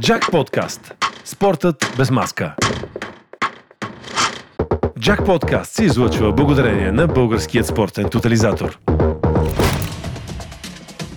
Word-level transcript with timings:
Джак 0.00 0.30
Подкаст. 0.30 0.94
Спортът 1.24 1.94
без 1.96 2.10
маска. 2.10 2.54
Джак 5.00 5.24
Подкаст 5.24 5.72
се 5.72 5.84
излъчва 5.84 6.32
благодарение 6.32 6.92
на 6.92 7.06
Българският 7.06 7.66
спортен 7.66 8.08
тотализатор. 8.08 8.78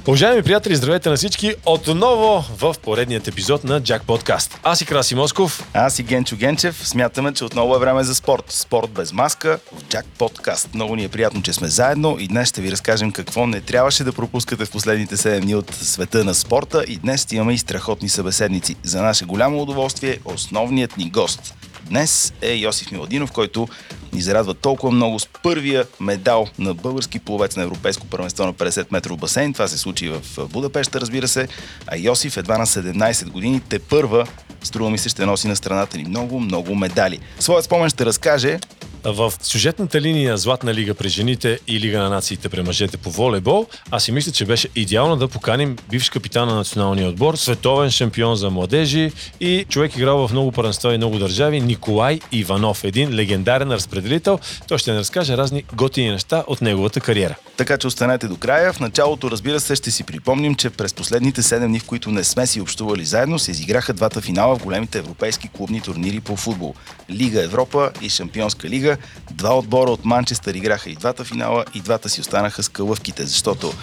Уважаеми 0.07 0.43
приятели, 0.43 0.75
здравейте 0.75 1.09
на 1.09 1.15
всички! 1.15 1.55
Отново 1.65 2.45
в 2.57 2.75
поредният 2.83 3.27
епизод 3.27 3.63
на 3.63 3.83
Джак 3.83 4.03
Подкаст. 4.03 4.59
Аз 4.63 4.81
и 4.81 4.85
Краси 4.85 5.15
Москов. 5.15 5.67
Аз 5.73 5.99
и 5.99 6.03
Генчо 6.03 6.35
Генчев. 6.35 6.87
Смятаме, 6.87 7.33
че 7.33 7.45
отново 7.45 7.75
е 7.75 7.79
време 7.79 8.03
за 8.03 8.15
спорт. 8.15 8.43
Спорт 8.49 8.89
без 8.89 9.13
маска 9.13 9.59
в 9.77 9.83
Джак 9.89 10.05
Подкаст. 10.17 10.69
Много 10.73 10.95
ни 10.95 11.03
е 11.03 11.09
приятно, 11.09 11.41
че 11.41 11.53
сме 11.53 11.67
заедно 11.67 12.17
и 12.19 12.27
днес 12.27 12.49
ще 12.49 12.61
ви 12.61 12.71
разкажем 12.71 13.11
какво 13.11 13.47
не 13.47 13.61
трябваше 13.61 14.03
да 14.03 14.13
пропускате 14.13 14.65
в 14.65 14.71
последните 14.71 15.17
7 15.17 15.39
дни 15.39 15.55
от 15.55 15.75
света 15.75 16.23
на 16.23 16.33
спорта 16.33 16.83
и 16.87 16.97
днес 16.97 17.27
имаме 17.31 17.53
и 17.53 17.57
страхотни 17.57 18.09
събеседници. 18.09 18.75
За 18.83 19.01
наше 19.01 19.25
голямо 19.25 19.61
удоволствие 19.61 20.19
основният 20.25 20.97
ни 20.97 21.09
гост. 21.09 21.53
Днес 21.91 22.33
е 22.41 22.53
Йосиф 22.53 22.91
Миладинов, 22.91 23.31
който 23.31 23.67
ни 24.13 24.21
зарадва 24.21 24.53
толкова 24.53 24.91
много 24.91 25.19
с 25.19 25.27
първия 25.43 25.85
медал 25.99 26.47
на 26.59 26.73
български 26.73 27.19
пловец 27.19 27.55
на 27.55 27.63
Европейско 27.63 28.07
първенство 28.07 28.45
на 28.45 28.53
50 28.53 28.85
метров 28.91 29.17
басейн. 29.17 29.53
Това 29.53 29.67
се 29.67 29.77
случи 29.77 30.09
в 30.09 30.47
Будапешта, 30.47 31.01
разбира 31.01 31.27
се. 31.27 31.47
А 31.87 31.97
Йосиф 31.97 32.37
едва 32.37 32.57
на 32.57 32.65
17 32.65 33.29
години 33.29 33.61
те 33.69 33.79
първа, 33.79 34.27
струва 34.63 34.89
ми 34.89 34.97
се, 34.97 35.09
ще 35.09 35.25
носи 35.25 35.47
на 35.47 35.55
страната 35.55 35.97
ни 35.97 36.03
много, 36.03 36.39
много 36.39 36.75
медали. 36.75 37.19
Своят 37.39 37.65
спомен 37.65 37.89
ще 37.89 38.05
разкаже 38.05 38.59
в 39.03 39.33
сюжетната 39.41 40.01
линия 40.01 40.37
Златна 40.37 40.73
лига 40.73 40.93
при 40.93 41.09
жените 41.09 41.59
и 41.67 41.79
Лига 41.79 41.99
на 41.99 42.09
нациите 42.09 42.49
при 42.49 42.61
мъжете 42.61 42.97
по 42.97 43.11
волейбол, 43.11 43.65
аз 43.91 44.03
си 44.03 44.11
мисля, 44.11 44.31
че 44.31 44.45
беше 44.45 44.67
идеално 44.75 45.15
да 45.15 45.27
поканим 45.27 45.77
бивш 45.89 46.09
капитан 46.09 46.47
на 46.47 46.55
националния 46.55 47.07
отбор, 47.07 47.35
световен 47.35 47.91
шампион 47.91 48.35
за 48.35 48.49
младежи 48.49 49.11
и 49.39 49.65
човек 49.69 49.95
играл 49.95 50.27
в 50.27 50.31
много 50.31 50.51
първенства 50.51 50.93
и 50.93 50.97
много 50.97 51.19
държави, 51.19 51.61
Николай 51.61 52.19
Иванов, 52.31 52.83
един 52.83 53.15
легендарен 53.15 53.71
разпределител. 53.71 54.39
Той 54.67 54.77
ще 54.77 54.91
ни 54.91 54.97
разкаже 54.97 55.37
разни 55.37 55.63
готини 55.73 56.09
неща 56.11 56.43
от 56.47 56.61
неговата 56.61 56.99
кариера. 56.99 57.35
Така 57.57 57.77
че 57.77 57.87
останете 57.87 58.27
до 58.27 58.37
края. 58.37 58.73
В 58.73 58.79
началото, 58.79 59.31
разбира 59.31 59.59
се, 59.59 59.75
ще 59.75 59.91
си 59.91 60.03
припомним, 60.03 60.55
че 60.55 60.69
през 60.69 60.93
последните 60.93 61.41
7 61.41 61.67
дни, 61.67 61.79
в 61.79 61.85
които 61.85 62.11
не 62.11 62.23
сме 62.23 62.47
си 62.47 62.61
общували 62.61 63.05
заедно, 63.05 63.39
се 63.39 63.51
изиграха 63.51 63.93
двата 63.93 64.21
финала 64.21 64.55
в 64.55 64.63
големите 64.63 64.97
европейски 64.97 65.49
клубни 65.57 65.81
турнири 65.81 66.19
по 66.19 66.35
футбол. 66.35 66.73
Лига 67.09 67.43
Европа 67.43 67.91
и 68.01 68.09
Шампионска 68.09 68.69
лига 68.69 68.90
лига. 68.91 68.97
Два 69.31 69.57
отбора 69.57 69.91
от 69.91 70.05
Манчестър 70.05 70.53
играха 70.53 70.89
и 70.89 70.95
двата 70.95 71.23
финала, 71.23 71.65
и 71.73 71.81
двата 71.81 72.09
си 72.09 72.21
останаха 72.21 72.63
с 72.63 72.69
кълъвките, 72.69 73.25
защото 73.25 73.73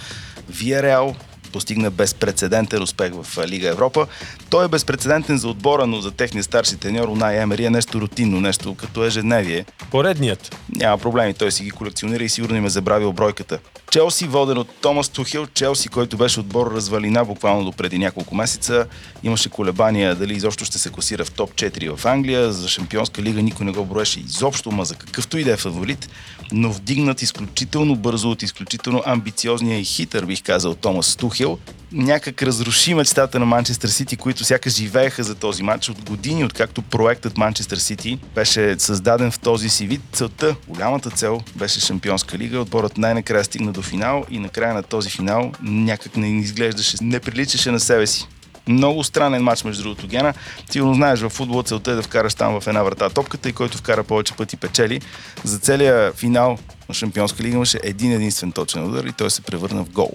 Виареал 0.48 1.14
постигна 1.48 1.90
безпредседентен 1.90 2.82
успех 2.82 3.12
в 3.22 3.38
Лига 3.46 3.68
Европа. 3.68 4.06
Той 4.50 4.64
е 4.64 4.68
безпредседентен 4.68 5.38
за 5.38 5.48
отбора, 5.48 5.86
но 5.86 6.00
за 6.00 6.10
техния 6.10 6.44
старши 6.44 6.76
треньор 6.76 7.08
Унай 7.08 7.42
Емери 7.42 7.64
е 7.64 7.70
нещо 7.70 8.00
рутинно, 8.00 8.40
нещо 8.40 8.74
като 8.74 9.04
ежедневие. 9.04 9.64
Поредният. 9.90 10.56
Няма 10.76 10.98
проблеми, 10.98 11.34
той 11.34 11.52
си 11.52 11.64
ги 11.64 11.70
колекционира 11.70 12.24
и 12.24 12.28
сигурно 12.28 12.56
им 12.56 12.66
е 12.66 12.68
забравил 12.68 13.12
бройката. 13.12 13.58
Челси, 13.90 14.26
воден 14.26 14.58
от 14.58 14.68
Томас 14.80 15.08
Тухил, 15.08 15.46
Челси, 15.46 15.88
който 15.88 16.16
беше 16.16 16.40
отбор 16.40 16.72
развалина 16.74 17.24
буквално 17.24 17.64
до 17.64 17.72
преди 17.72 17.98
няколко 17.98 18.34
месеца, 18.34 18.86
имаше 19.22 19.48
колебания 19.48 20.14
дали 20.14 20.34
изобщо 20.34 20.64
ще 20.64 20.78
се 20.78 20.90
класира 20.90 21.24
в 21.24 21.30
топ 21.30 21.54
4 21.54 21.96
в 21.96 22.06
Англия. 22.06 22.52
За 22.52 22.68
Шампионска 22.68 23.22
лига 23.22 23.42
никой 23.42 23.66
не 23.66 23.72
го 23.72 23.84
броеше 23.84 24.20
изобщо, 24.20 24.70
ма 24.70 24.84
за 24.84 24.94
какъвто 24.94 25.38
и 25.38 25.44
да 25.44 25.52
е 25.52 25.56
фаворит, 25.56 26.08
но 26.52 26.72
вдигнат 26.72 27.22
изключително 27.22 27.96
бързо 27.96 28.30
от 28.30 28.42
изключително 28.42 29.02
амбициозния 29.06 29.78
и 29.78 29.84
хитър, 29.84 30.24
бих 30.24 30.42
казал, 30.42 30.74
Томас 30.74 31.16
Тухил, 31.16 31.58
някак 31.92 32.42
разруши 32.42 32.94
мечтата 32.94 33.38
на 33.38 33.46
Манчестър 33.46 33.88
Сити, 33.88 34.16
които 34.16 34.44
сякаш 34.44 34.76
живееха 34.76 35.24
за 35.24 35.34
този 35.34 35.62
матч 35.62 35.88
от 35.88 36.04
години, 36.04 36.44
откакто 36.44 36.82
проектът 36.82 37.36
Манчестър 37.36 37.76
Сити 37.76 38.18
беше 38.34 38.78
създаден 38.78 39.30
в 39.30 39.38
този 39.38 39.68
си 39.68 39.86
вид. 39.86 40.00
Целта, 40.12 40.56
голямата 40.68 41.10
цел, 41.10 41.40
беше 41.56 41.80
Шампионска 41.80 42.38
лига. 42.38 42.60
Отборът 42.60 42.98
най-накрая 42.98 43.44
стигна 43.44 43.72
до 43.72 43.82
финал 43.82 44.24
и 44.30 44.38
накрая 44.38 44.74
на 44.74 44.82
този 44.82 45.10
финал 45.10 45.52
някак 45.62 46.16
не 46.16 46.40
изглеждаше, 46.40 46.96
не 47.00 47.20
приличаше 47.20 47.70
на 47.70 47.80
себе 47.80 48.06
си. 48.06 48.28
Много 48.68 49.04
странен 49.04 49.42
матч, 49.42 49.64
между 49.64 49.82
другото, 49.82 50.06
Гена. 50.06 50.34
Сигурно 50.70 50.94
знаеш, 50.94 51.20
в 51.20 51.28
футбола 51.28 51.62
целта 51.62 51.90
е 51.90 51.94
да 51.94 52.02
вкараш 52.02 52.34
там 52.34 52.60
в 52.60 52.66
една 52.66 52.82
врата 52.82 53.10
топката 53.10 53.48
и 53.48 53.52
който 53.52 53.78
вкара 53.78 54.04
повече 54.04 54.34
пъти 54.34 54.56
печели. 54.56 55.00
За 55.44 55.58
целия 55.58 56.12
финал 56.12 56.58
на 56.88 56.94
Шампионска 56.94 57.42
лига 57.42 57.54
имаше 57.54 57.80
един 57.82 58.12
единствен 58.12 58.52
точен 58.52 58.84
удар 58.84 59.04
и 59.04 59.12
той 59.12 59.30
се 59.30 59.42
превърна 59.42 59.84
в 59.84 59.90
гол. 59.90 60.12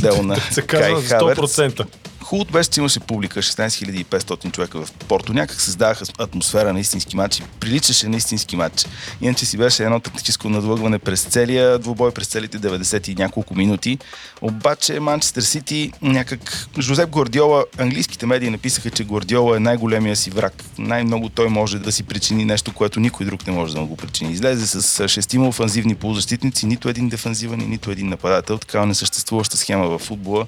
Дело 0.00 0.22
на 0.22 0.36
се 0.50 0.62
казва 0.62 1.02
100%. 1.02 1.86
Хубавото 2.28 2.52
беше, 2.52 2.70
че 2.70 2.80
имаше 2.80 3.00
публика, 3.00 3.42
16 3.42 4.04
500 4.04 4.52
човека 4.52 4.84
в 4.84 4.92
Порто. 4.92 5.32
Някак 5.32 5.60
създадаха 5.60 6.04
атмосфера 6.18 6.72
на 6.72 6.80
истински 6.80 7.16
матч 7.16 7.38
и 7.38 7.42
приличаше 7.60 8.08
на 8.08 8.16
истински 8.16 8.56
матч. 8.56 8.86
Иначе 9.20 9.46
си 9.46 9.56
беше 9.56 9.84
едно 9.84 10.00
тактическо 10.00 10.48
надлъгване 10.48 10.98
през 10.98 11.24
целия 11.24 11.78
двубой, 11.78 12.10
през 12.10 12.26
целите 12.26 12.58
90 12.58 13.08
и 13.08 13.14
няколко 13.14 13.54
минути. 13.54 13.98
Обаче 14.40 15.00
Манчестър 15.00 15.42
Сити 15.42 15.92
някак... 16.02 16.68
Жозеп 16.78 17.10
Гвардиола, 17.10 17.64
английските 17.78 18.26
медии 18.26 18.50
написаха, 18.50 18.90
че 18.90 19.04
Гвардиола 19.04 19.56
е 19.56 19.60
най-големия 19.60 20.16
си 20.16 20.30
враг. 20.30 20.64
Най-много 20.78 21.28
той 21.28 21.48
може 21.48 21.78
да 21.78 21.92
си 21.92 22.02
причини 22.02 22.44
нещо, 22.44 22.74
което 22.74 23.00
никой 23.00 23.26
друг 23.26 23.46
не 23.46 23.52
може 23.52 23.74
да 23.74 23.80
му 23.80 23.86
го 23.86 23.96
причини. 23.96 24.32
Излезе 24.32 24.66
с 24.66 25.08
шестима 25.08 25.48
офанзивни 25.48 25.94
полузащитници, 25.94 26.66
нито 26.66 26.88
един 26.88 27.08
дефанзивен 27.08 27.60
и 27.60 27.66
нито 27.66 27.90
един 27.90 28.08
нападател. 28.08 28.58
Такава 28.58 28.86
несъществуваща 28.86 29.56
схема 29.56 29.88
в 29.88 29.98
футбола 29.98 30.46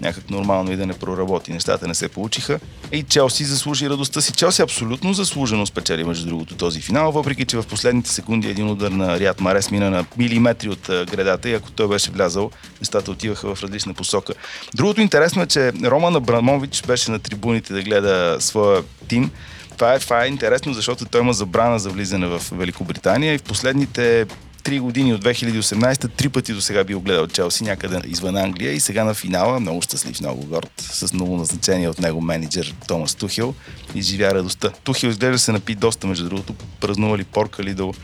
някак 0.00 0.30
нормално 0.30 0.72
и 0.72 0.76
да 0.76 0.86
не 0.86 0.92
проработи. 0.92 1.52
Нещата 1.52 1.88
не 1.88 1.94
се 1.94 2.08
получиха. 2.08 2.60
И 2.92 3.02
Челси 3.02 3.44
заслужи 3.44 3.90
радостта 3.90 4.20
си. 4.20 4.32
Челси 4.32 4.62
абсолютно 4.62 5.12
заслужено 5.12 5.66
спечели, 5.66 6.04
между 6.04 6.26
другото, 6.26 6.54
този 6.54 6.80
финал, 6.80 7.12
въпреки 7.12 7.44
че 7.44 7.56
в 7.56 7.62
последните 7.62 8.10
секунди 8.10 8.48
един 8.48 8.70
удар 8.70 8.90
на 8.90 9.18
Риад 9.18 9.40
Марес 9.40 9.70
мина 9.70 9.90
на 9.90 10.04
милиметри 10.16 10.68
от 10.68 10.82
гредата 10.86 11.48
и 11.48 11.54
ако 11.54 11.70
той 11.70 11.88
беше 11.88 12.10
влязал, 12.10 12.50
нещата 12.80 13.10
отиваха 13.10 13.54
в 13.54 13.62
различна 13.62 13.94
посока. 13.94 14.34
Другото 14.74 15.00
интересно 15.00 15.42
е, 15.42 15.46
че 15.46 15.72
Роман 15.72 16.16
Абрамович 16.16 16.82
беше 16.86 17.10
на 17.10 17.18
трибуните 17.18 17.72
да 17.72 17.82
гледа 17.82 18.36
своя 18.40 18.82
тим. 19.08 19.30
Това 19.76 19.94
е, 19.94 19.98
това 19.98 20.24
е 20.24 20.28
интересно, 20.28 20.72
защото 20.74 21.04
той 21.04 21.20
има 21.20 21.32
забрана 21.32 21.78
за 21.78 21.90
влизане 21.90 22.26
в 22.26 22.42
Великобритания 22.52 23.34
и 23.34 23.38
в 23.38 23.42
последните 23.42 24.26
три 24.64 24.78
години 24.78 25.14
от 25.14 25.24
2018, 25.24 26.10
три 26.16 26.28
пъти 26.28 26.52
до 26.52 26.60
сега 26.60 26.84
бил 26.84 27.00
гледал 27.00 27.26
Челси 27.26 27.64
някъде 27.64 28.00
извън 28.06 28.36
Англия 28.36 28.72
и 28.72 28.80
сега 28.80 29.04
на 29.04 29.14
финала, 29.14 29.60
много 29.60 29.82
щастлив, 29.82 30.20
много 30.20 30.46
горд, 30.46 30.70
с 30.80 31.12
много 31.12 31.36
назначение 31.36 31.88
от 31.88 31.98
него 32.00 32.20
менеджер 32.20 32.74
Томас 32.88 33.14
Тухил, 33.14 33.54
изживя 33.94 34.34
радостта. 34.34 34.70
Тухил 34.84 35.08
изглежда 35.08 35.38
се 35.38 35.52
напи 35.52 35.74
доста, 35.74 36.06
между 36.06 36.28
другото, 36.28 36.54
празнували 36.80 37.24
порка 37.24 37.62
до 37.74 37.94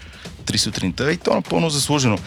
3 0.44 0.56
сутринта 0.56 1.12
и 1.12 1.16
то 1.16 1.34
напълно 1.34 1.70
заслужено. 1.70 2.18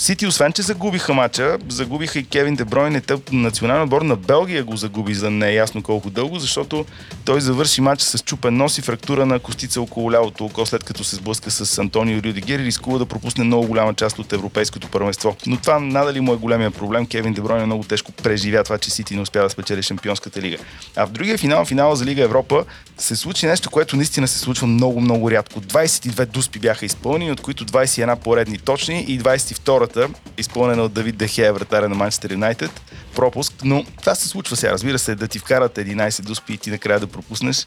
Сити, 0.00 0.26
освен 0.26 0.52
че 0.52 0.62
загубиха 0.62 1.14
мача, 1.14 1.58
загубиха 1.68 2.18
и 2.18 2.24
Кевин 2.24 2.56
Дебройн, 2.56 2.96
и 2.96 3.02
национален 3.32 3.82
отбор 3.82 4.02
на 4.02 4.16
Белгия 4.16 4.64
го 4.64 4.76
загуби 4.76 5.14
за 5.14 5.30
не 5.30 5.48
е 5.48 5.54
ясно 5.54 5.82
колко 5.82 6.10
дълго, 6.10 6.38
защото 6.38 6.86
той 7.24 7.40
завърши 7.40 7.80
мача 7.80 8.04
с 8.04 8.18
чупен 8.18 8.56
нос 8.56 8.78
и 8.78 8.82
фрактура 8.82 9.26
на 9.26 9.38
костица 9.38 9.80
около 9.80 10.12
лявото 10.12 10.44
око, 10.44 10.66
след 10.66 10.84
като 10.84 11.04
се 11.04 11.16
сблъска 11.16 11.50
с 11.50 11.78
Антонио 11.78 12.22
Рюдигер 12.22 12.58
и 12.58 12.64
рискува 12.64 12.98
да 12.98 13.06
пропусне 13.06 13.44
много 13.44 13.66
голяма 13.66 13.94
част 13.94 14.18
от 14.18 14.32
европейското 14.32 14.88
първенство. 14.88 15.36
Но 15.46 15.56
това 15.56 15.78
надали 15.78 16.20
му 16.20 16.32
е 16.32 16.36
големия 16.36 16.70
проблем. 16.70 17.06
Кевин 17.06 17.32
Дебройн 17.32 17.66
много 17.66 17.84
тежко 17.84 18.12
преживя 18.12 18.64
това, 18.64 18.78
че 18.78 18.90
Сити 18.90 19.14
не 19.14 19.20
успя 19.20 19.42
да 19.42 19.50
спечели 19.50 19.82
Шампионската 19.82 20.40
лига. 20.40 20.56
А 20.96 21.06
в 21.06 21.10
другия 21.10 21.38
финал, 21.38 21.64
финала 21.64 21.96
за 21.96 22.04
Лига 22.04 22.22
Европа, 22.22 22.64
се 22.98 23.16
случи 23.16 23.46
нещо, 23.46 23.70
което 23.70 23.96
наистина 23.96 24.28
се 24.28 24.38
случва 24.38 24.66
много, 24.66 25.00
много 25.00 25.30
рядко. 25.30 25.60
22 25.60 26.26
дуспи 26.26 26.58
бяха 26.58 26.86
изпълнени, 26.86 27.32
от 27.32 27.40
които 27.40 27.64
21 27.64 28.16
поредни 28.16 28.58
точни 28.58 29.02
и 29.02 29.20
22 29.20 29.89
втората, 29.90 30.12
изпълнена 30.38 30.82
от 30.82 30.92
Давид 30.92 31.16
Дехея, 31.16 31.52
вратаря 31.52 31.88
на 31.88 31.94
Манчестър 31.94 32.32
Юнайтед, 32.32 32.70
пропуск, 33.14 33.52
но 33.64 33.84
това 34.00 34.14
се 34.14 34.28
случва 34.28 34.56
сега. 34.56 34.72
Разбира 34.72 34.98
се, 34.98 35.14
да 35.14 35.28
ти 35.28 35.38
вкарат 35.38 35.76
11 35.76 36.22
дуспи 36.22 36.52
и 36.52 36.58
ти 36.58 36.70
накрая 36.70 37.00
да 37.00 37.06
пропуснеш, 37.06 37.66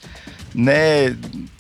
не 0.56 1.06
е 1.06 1.14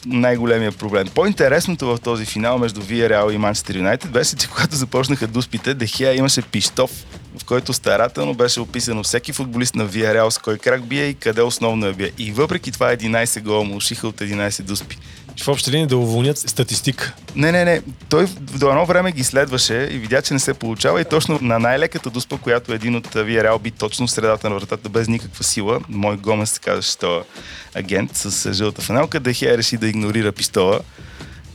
най-големия 0.06 0.72
проблем. 0.72 1.08
По-интересното 1.16 1.88
в 1.88 2.00
този 2.04 2.26
финал 2.26 2.58
между 2.58 2.82
Реал 2.90 3.30
и 3.30 3.38
Манчестър 3.38 3.76
Юнайтед 3.76 4.12
беше, 4.12 4.36
че 4.36 4.50
когато 4.50 4.76
започнаха 4.76 5.28
дуспите, 5.28 5.74
Дехея 5.74 6.16
имаше 6.16 6.42
пиштов, 6.42 6.92
в 7.38 7.46
който 7.46 7.74
старателно 7.74 8.34
беше 8.34 8.60
описано 8.60 9.04
всеки 9.04 9.34
футболист 9.34 9.76
на 9.76 9.90
Реал 9.94 10.32
с 10.32 10.38
кой 10.38 10.58
крак 10.58 10.86
бие 10.86 11.06
и 11.06 11.14
къде 11.14 11.42
основно 11.42 11.86
е 11.86 11.94
бие. 11.94 12.12
И 12.18 12.32
въпреки 12.32 12.72
това 12.72 12.96
11 12.96 13.42
гола 13.42 13.64
му 13.64 13.76
ушиха 13.76 14.08
от 14.08 14.16
11 14.16 14.62
дуспи 14.62 14.98
в 15.42 15.48
общи 15.48 15.72
линии 15.72 15.88
да 15.88 15.98
уволнят 15.98 16.38
статистика. 16.38 17.14
Не, 17.36 17.52
не, 17.52 17.66
не. 17.66 17.82
Той 18.10 18.28
до 18.40 18.70
едно 18.70 18.86
време 18.86 19.12
ги 19.12 19.24
следваше 19.24 19.90
и 19.92 19.98
видя, 19.98 20.22
че 20.22 20.34
не 20.34 20.40
се 20.40 20.54
получава 20.54 21.02
и 21.02 21.06
точно 21.06 21.40
на 21.42 21.60
най-леката 21.60 22.10
дуспа, 22.10 22.38
която 22.38 22.74
един 22.74 22.96
от 22.96 23.14
Виарел 23.14 23.60
би 23.60 23.72
точно 23.72 24.08
в 24.08 24.12
средата 24.12 24.50
на 24.50 24.56
вратата 24.56 24.90
без 24.90 25.08
никаква 25.08 25.44
сила. 25.44 25.80
Мой 25.90 26.18
Гомес 26.18 26.52
се 26.52 26.60
казваше 26.60 26.98
този 26.98 27.24
агент 27.76 28.12
с 28.14 28.54
жълта 28.54 28.82
фанелка. 28.82 29.20
Дехия 29.20 29.58
реши 29.58 29.78
да 29.78 29.88
игнорира 29.88 30.32
пистола. 30.32 30.80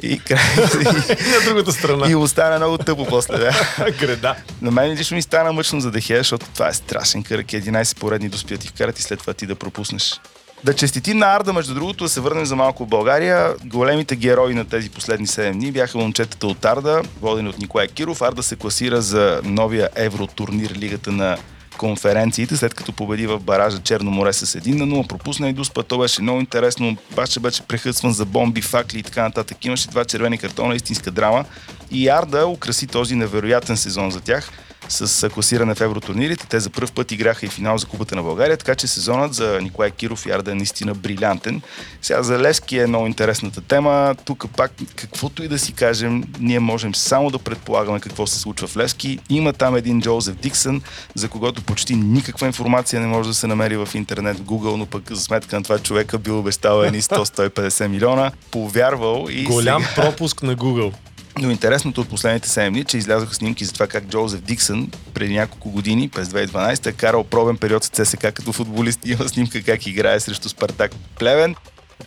И, 0.02 0.19
край, 0.19 0.40
и 0.81 1.31
на 1.31 1.44
другата 1.44 1.72
страна. 1.72 2.10
И 2.10 2.14
остана 2.14 2.56
много 2.56 2.78
тъпо 2.78 3.06
после. 3.06 3.38
Да. 3.38 3.52
Греда. 4.00 4.36
На 4.62 4.70
мен 4.70 4.92
лично 4.92 5.14
ми 5.14 5.22
стана 5.22 5.52
мъчно 5.52 5.81
за 5.81 5.90
Дехея, 5.90 6.20
защото 6.20 6.46
това 6.54 6.69
е 6.69 6.74
страшен 6.74 7.22
кръг. 7.22 7.46
11 7.46 7.98
поредни 7.98 8.28
доспия 8.28 8.58
ти 8.58 8.69
вкарат 8.69 8.98
и 8.98 9.02
след 9.02 9.20
това 9.20 9.34
ти 9.34 9.46
да 9.46 9.54
пропуснеш. 9.54 10.20
Да 10.64 10.75
честитим 10.75 11.19
на 11.19 11.26
Арда, 11.26 11.52
между 11.52 11.75
другото, 11.75 12.05
да 12.05 12.10
се 12.10 12.20
върнем 12.20 12.46
за 12.46 12.56
малко 12.56 12.84
в 12.84 12.88
България. 12.88 13.55
Големите 13.64 14.16
герои 14.16 14.55
на 14.55 14.64
тези 14.64 14.90
последни 14.90 15.26
7 15.26 15.52
дни 15.52 15.72
бяха 15.72 15.99
момчетата 15.99 16.46
от 16.46 16.64
Арда, 16.64 17.02
водени 17.20 17.49
от 17.49 17.58
Николай 17.58 17.88
Киров. 17.88 18.22
Арда 18.22 18.43
се 18.43 18.56
класира 18.56 19.00
за 19.02 19.40
новия 19.44 19.88
евротурнир 19.94 20.70
Лигата 20.70 21.12
на 21.12 21.37
конференциите, 21.78 22.56
след 22.56 22.75
като 22.75 22.93
победи 22.93 23.26
в 23.26 23.38
баража 23.38 23.78
Черно 23.78 24.10
море 24.10 24.32
с 24.32 24.46
1 24.46 24.75
на 24.75 24.87
0, 24.87 25.08
пропусна 25.08 25.49
и 25.49 25.52
Дуспа. 25.52 25.82
То 25.82 25.99
беше 25.99 26.22
много 26.22 26.40
интересно. 26.40 26.96
Бача 27.16 27.40
беше 27.40 27.62
прехъсван 27.62 28.12
за 28.12 28.25
бомби, 28.25 28.62
факли 28.62 28.99
и 28.99 29.02
така 29.02 29.22
нататък. 29.22 29.64
Имаше 29.64 29.88
два 29.88 30.05
червени 30.05 30.38
картона, 30.38 30.75
истинска 30.75 31.10
драма. 31.10 31.44
И 31.90 32.08
Арда 32.08 32.46
украси 32.46 32.87
този 32.87 33.14
невероятен 33.14 33.76
сезон 33.76 34.10
за 34.10 34.20
тях 34.20 34.50
с 34.88 35.31
класиране 35.31 35.75
в 35.75 35.81
евротурнирите. 35.81 36.46
Те 36.46 36.61
за 36.61 36.70
първ 36.70 36.88
път 36.94 37.12
играха 37.12 37.46
и 37.46 37.49
финал 37.49 37.79
за 37.79 37.87
Кубата 37.87 38.17
на 38.17 38.23
България, 38.23 38.56
така 38.56 38.75
че 38.75 38.87
сезонът 38.87 39.35
за 39.35 39.58
Николай 39.62 39.90
Киров 39.90 40.26
и 40.26 40.31
Арда 40.31 40.50
е 40.50 40.55
наистина 40.55 40.94
брилянтен. 40.94 41.62
Сега 42.02 42.23
за 42.23 42.38
Левски 42.38 42.79
е 42.79 42.87
много 42.87 43.06
интересната 43.06 43.61
тема. 43.61 44.14
Тук 44.25 44.44
пак, 44.56 44.73
каквото 44.96 45.43
и 45.43 45.49
да 45.49 45.58
си 45.58 45.73
кажем, 45.73 46.25
ние 46.40 46.61
можем 46.61 46.94
само 46.94 47.31
да 47.31 47.38
предполагаме 47.38 48.00
какво 48.00 48.26
се 48.26 48.38
случва 48.38 48.67
в 48.67 48.76
Левски. 48.76 49.19
Има 49.31 49.52
там 49.52 49.76
един 49.76 50.00
Джозеф 50.00 50.35
Диксън, 50.37 50.82
за 51.14 51.29
когото 51.29 51.62
почти 51.62 51.96
никаква 51.96 52.46
информация 52.46 53.00
не 53.00 53.06
може 53.06 53.29
да 53.29 53.34
се 53.34 53.46
намери 53.46 53.76
в 53.76 53.88
интернет, 53.94 54.38
в 54.38 54.43
Google, 54.43 54.76
но 54.76 54.87
пък 54.87 55.12
за 55.12 55.20
сметка 55.20 55.56
на 55.56 55.62
това 55.62 55.79
човека 55.79 56.19
бил 56.19 56.38
обещал 56.38 56.82
едни 56.82 57.02
100-150 57.02 57.87
милиона, 57.87 58.31
повярвал 58.50 59.26
и 59.31 59.44
Голям 59.44 59.82
сега... 59.82 59.94
пропуск 59.94 60.43
на 60.43 60.56
Google. 60.56 60.93
Но 61.40 61.50
интересното 61.50 62.00
от 62.00 62.08
последните 62.08 62.49
7 62.49 62.70
дни, 62.70 62.85
че 62.85 62.99
излязоха 62.99 63.35
снимки 63.35 63.64
за 63.64 63.73
това 63.73 63.87
как 63.87 64.05
Джозеф 64.05 64.40
Диксън 64.40 64.90
преди 65.14 65.35
няколко 65.35 65.70
години, 65.70 66.08
през 66.08 66.29
2012, 66.29 66.87
е 66.87 66.93
карал 66.93 67.25
пробен 67.25 67.56
период 67.56 67.85
с 67.85 67.88
ЦСК 67.88 68.20
като 68.20 68.52
футболист. 68.52 69.06
Има 69.06 69.29
снимка 69.29 69.62
как 69.62 69.87
играе 69.87 70.20
срещу 70.20 70.49
Спартак 70.49 70.94
Плевен. 71.19 71.55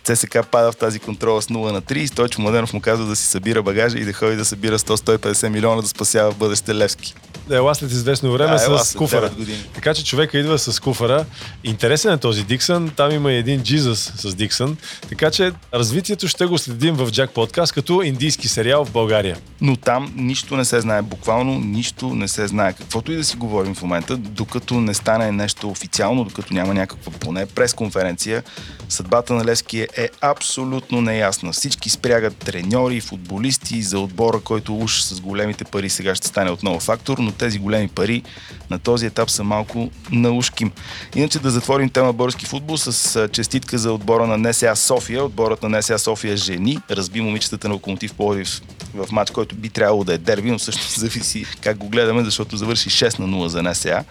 ЦСК 0.04 0.38
пада 0.50 0.72
в 0.72 0.76
тази 0.76 0.98
контрола 0.98 1.42
с 1.42 1.46
0 1.46 1.72
на 1.72 1.82
3 1.82 1.96
и 1.96 2.06
Стойчо 2.06 2.40
Младенов 2.40 2.72
му 2.72 2.80
казва 2.80 3.06
да 3.06 3.16
си 3.16 3.26
събира 3.26 3.62
багажа 3.62 3.98
и 3.98 4.04
да 4.04 4.12
ходи 4.12 4.36
да 4.36 4.44
събира 4.44 4.78
100-150 4.78 5.48
милиона 5.48 5.82
да 5.82 5.88
спасява 5.88 6.32
бъдеще 6.32 6.74
Левски. 6.74 7.14
Да, 7.48 7.56
ела 7.56 7.74
след 7.74 7.90
известно 7.90 8.32
време 8.32 8.56
Да, 8.56 8.64
ела 8.64 8.84
с 8.84 8.96
куфара. 8.96 9.30
9 9.30 9.34
години. 9.34 9.58
Така 9.74 9.94
че 9.94 10.04
човека 10.04 10.38
идва 10.38 10.58
с 10.58 10.80
куфара. 10.80 11.24
Интересен 11.64 12.12
е 12.12 12.18
този 12.18 12.44
Диксън. 12.44 12.92
Там 12.96 13.12
има 13.12 13.32
и 13.32 13.36
един 13.36 13.62
Джизъс 13.62 14.12
с 14.16 14.34
Диксън. 14.34 14.76
Така 15.08 15.30
че 15.30 15.52
развитието 15.74 16.28
ще 16.28 16.46
го 16.46 16.58
следим 16.58 16.94
в 16.94 17.10
Джак 17.10 17.30
Подкаст 17.30 17.72
като 17.72 18.02
индийски 18.02 18.48
сериал 18.48 18.84
в 18.84 18.90
България. 18.90 19.38
Но 19.60 19.76
там 19.76 20.12
нищо 20.16 20.56
не 20.56 20.64
се 20.64 20.80
знае, 20.80 21.02
буквално 21.02 21.60
нищо 21.60 22.14
не 22.14 22.28
се 22.28 22.46
знае. 22.46 22.72
Каквото 22.72 23.12
и 23.12 23.16
да 23.16 23.24
си 23.24 23.36
говорим 23.36 23.74
в 23.74 23.82
момента, 23.82 24.16
докато 24.16 24.74
не 24.74 24.94
стане 24.94 25.32
нещо 25.32 25.70
официално, 25.70 26.24
докато 26.24 26.54
няма 26.54 26.74
някаква 26.74 27.12
поне 27.12 27.46
пресконференция, 27.46 28.42
съдбата 28.88 29.34
на 29.34 29.44
Левски 29.44 29.81
е, 29.82 30.02
е 30.02 30.08
абсолютно 30.20 31.00
неясна. 31.00 31.52
Всички 31.52 31.90
спрягат 31.90 32.36
треньори, 32.36 33.00
футболисти 33.00 33.82
за 33.82 33.98
отбора, 33.98 34.40
който 34.40 34.78
уж 34.78 35.02
с 35.02 35.20
големите 35.20 35.64
пари 35.64 35.88
сега 35.88 36.14
ще 36.14 36.26
стане 36.26 36.50
отново 36.50 36.80
фактор, 36.80 37.18
но 37.18 37.32
тези 37.32 37.58
големи 37.58 37.88
пари 37.88 38.22
на 38.70 38.78
този 38.78 39.06
етап 39.06 39.30
са 39.30 39.44
малко 39.44 39.90
наушким. 40.10 40.72
Иначе 41.14 41.38
да 41.38 41.50
затворим 41.50 41.90
тема 41.90 42.12
български 42.12 42.46
футбол 42.46 42.76
с 42.76 43.28
честитка 43.28 43.78
за 43.78 43.92
отбора 43.92 44.26
на 44.26 44.38
НСА 44.38 44.76
София. 44.76 45.24
Отборът 45.24 45.62
на 45.62 45.78
НСА 45.78 45.98
София 45.98 46.36
жени 46.36 46.78
разби 46.90 47.20
момичетата 47.20 47.68
на 47.68 47.74
Локомотив 47.74 48.14
Пловдив 48.14 48.60
в 48.94 49.12
матч, 49.12 49.30
който 49.30 49.54
би 49.54 49.68
трябвало 49.68 50.04
да 50.04 50.14
е 50.14 50.18
дерби, 50.18 50.50
но 50.50 50.58
всъщност 50.58 50.94
зависи 51.00 51.46
как 51.60 51.76
го 51.76 51.88
гледаме, 51.88 52.24
защото 52.24 52.56
завърши 52.56 52.90
6 52.90 53.18
на 53.18 53.26
0 53.26 53.46
за 53.46 53.62
НСА 53.62 54.04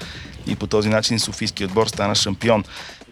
и 0.48 0.56
по 0.56 0.68
този 0.68 0.90
начин 0.90 1.20
Софийския 1.20 1.68
отбор 1.68 1.88
стана 1.88 2.16
шампион. 2.16 2.64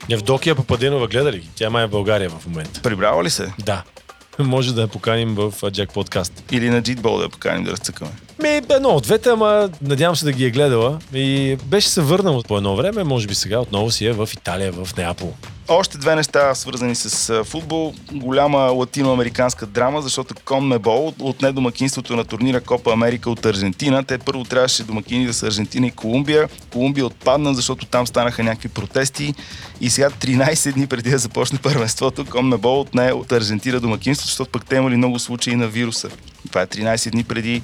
Евдокия 0.10 0.56
Пападенова 0.56 1.08
гледа 1.08 1.32
ли? 1.32 1.50
Тя 1.56 1.70
май 1.70 1.84
е 1.84 1.88
в 1.88 1.90
България 1.90 2.30
в 2.30 2.48
момента. 2.48 2.82
Прибрава 2.82 3.24
ли 3.24 3.30
се? 3.30 3.54
Да. 3.60 3.84
Може 4.40 4.76
да 4.76 4.82
я 4.82 4.88
поканим 4.88 5.36
в 5.36 5.54
Джак 5.72 5.94
Подкаст. 5.94 6.44
Или 6.52 6.70
на 6.70 6.82
джитбол 6.82 7.18
да 7.18 7.24
я 7.24 7.30
поканим 7.30 7.64
да 7.64 7.72
разцъкаме? 7.72 8.12
Ми, 8.42 8.62
едно 8.70 8.90
от 8.90 9.04
двете, 9.04 9.30
ама 9.30 9.70
надявам 9.82 10.16
се 10.16 10.26
да 10.26 10.32
ги 10.32 10.46
е 10.46 10.50
гледала. 10.50 11.00
И 11.14 11.58
беше 11.66 11.90
се 11.90 12.02
върнал 12.02 12.44
по 12.44 12.58
едно 12.58 12.76
време, 12.76 13.04
може 13.04 13.28
би 13.28 13.36
сега 13.36 13.60
отново 13.60 13.92
си 13.92 14.06
е 14.06 14.14
в 14.14 14.30
Италия, 14.34 14.72
в 14.72 14.98
Неапол. 14.98 15.34
Още 15.68 15.98
две 15.98 16.16
неща, 16.16 16.56
свързани 16.56 16.96
с 16.96 17.44
футбол. 17.44 17.94
Голяма 18.12 18.58
латиноамериканска 18.58 19.66
драма, 19.66 20.02
защото 20.02 20.36
Конмебол 20.46 21.14
отне 21.20 21.52
домакинството 21.52 22.16
на 22.16 22.24
турнира 22.24 22.62
Копа 22.62 22.94
Америка 22.94 23.30
от 23.30 23.46
Аржентина. 23.46 24.04
Те 24.04 24.18
първо 24.18 24.44
трябваше 24.44 24.84
домакини 24.84 25.34
са 25.34 25.48
Аржентина 25.48 25.88
и 25.88 25.92
Колумбия. 25.92 26.50
Колумбия 26.74 27.06
отпадна, 27.06 27.54
защото 27.54 27.86
там 27.86 28.08
станаха 28.08 28.44
някакви 28.44 28.70
протести. 28.70 29.34
И 29.82 29.90
сега 29.90 30.10
13 30.10 30.74
дни 30.74 30.88
преди 30.88 31.10
да 31.10 31.18
започне 31.18 31.60
първенството, 31.64 32.26
Конмебол 32.26 32.82
отне 32.82 33.12
от 33.12 33.32
Аржентина 33.32 33.80
домакинството, 33.80 34.28
защото 34.28 34.52
пък 34.52 34.66
те 34.66 34.76
имали 34.76 34.96
много 34.96 35.20
случаи 35.20 35.56
на 35.56 35.68
вируса. 35.68 36.10
Това 36.48 36.62
е 36.62 36.68
13 36.68 37.12
дни 37.12 37.24
преди 37.24 37.62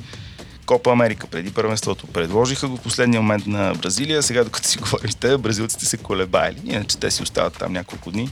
Копа 0.65 0.91
Америка 0.91 1.27
преди 1.27 1.53
първенството. 1.53 2.07
Предложиха 2.07 2.67
го 2.67 2.77
в 2.77 2.81
последния 2.81 3.21
момент 3.21 3.47
на 3.47 3.73
Бразилия. 3.73 4.23
Сега, 4.23 4.43
докато 4.43 4.67
си 4.67 4.77
говорим 4.81 5.11
с 5.11 5.15
теб, 5.15 5.41
бразилците 5.41 5.85
се 5.85 5.97
колебаели. 5.97 6.61
Иначе 6.65 6.97
те 6.97 7.11
си 7.11 7.23
остават 7.23 7.57
там 7.57 7.73
няколко 7.73 8.11
дни. 8.11 8.29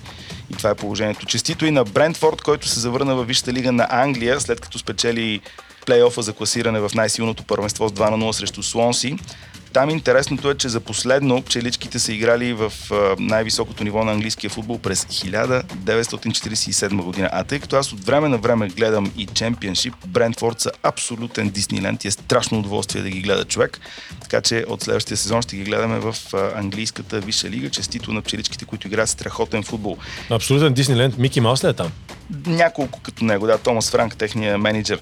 И 0.49 0.53
това 0.53 0.69
е 0.69 0.75
положението. 0.75 1.25
Честито 1.25 1.65
и 1.65 1.71
на 1.71 1.83
Брентфорд, 1.83 2.41
който 2.41 2.67
се 2.67 2.79
завърна 2.79 3.15
във 3.15 3.27
Висшата 3.27 3.53
лига 3.53 3.71
на 3.71 3.87
Англия, 3.89 4.41
след 4.41 4.59
като 4.59 4.79
спечели 4.79 5.41
плейофа 5.85 6.21
за 6.21 6.33
класиране 6.33 6.79
в 6.79 6.91
най-силното 6.95 7.43
първенство 7.43 7.89
с 7.89 7.91
2 7.91 8.09
на 8.09 8.17
0 8.17 8.31
срещу 8.31 8.63
Слонси. 8.63 9.17
Там 9.73 9.89
интересното 9.89 10.49
е, 10.49 10.55
че 10.55 10.69
за 10.69 10.79
последно 10.79 11.41
пчеличките 11.41 11.99
са 11.99 12.13
играли 12.13 12.53
в 12.53 12.73
най-високото 13.19 13.83
ниво 13.83 14.03
на 14.03 14.11
английския 14.11 14.49
футбол 14.49 14.79
през 14.79 15.05
1947 15.05 17.01
година. 17.01 17.29
А 17.31 17.43
тъй 17.43 17.59
като 17.59 17.75
аз 17.75 17.93
от 17.93 18.05
време 18.05 18.29
на 18.29 18.37
време 18.37 18.67
гледам 18.67 19.11
и 19.17 19.25
чемпионшип, 19.25 19.93
Брентфорд 20.07 20.59
са 20.59 20.71
абсолютен 20.83 21.49
Дисниленд 21.49 22.03
и 22.03 22.07
е 22.07 22.11
страшно 22.11 22.59
удоволствие 22.59 23.01
да 23.01 23.09
ги 23.09 23.21
гледа 23.21 23.45
човек. 23.45 23.79
Така 24.21 24.41
че 24.41 24.65
от 24.67 24.81
следващия 24.81 25.17
сезон 25.17 25.41
ще 25.41 25.55
ги 25.55 25.63
гледаме 25.63 25.99
в 25.99 26.15
английската 26.55 27.19
висша 27.19 27.49
лига. 27.49 27.69
Честито 27.69 28.13
на 28.13 28.21
пчеличките, 28.21 28.65
които 28.65 28.87
играят 28.87 29.09
страхотен 29.09 29.63
футбол. 29.63 29.97
Абсолютен 30.29 30.73
Дисниленд. 30.73 31.17
Мики 31.17 31.41
Маус 31.41 31.63
ли 31.63 31.67
е 31.67 31.73
там? 31.73 31.91
Няколко 32.45 32.99
като 32.99 33.25
него, 33.25 33.47
да, 33.47 33.57
Томас 33.57 33.91
Франк, 33.91 34.17
техния 34.17 34.57
менеджер. 34.57 34.99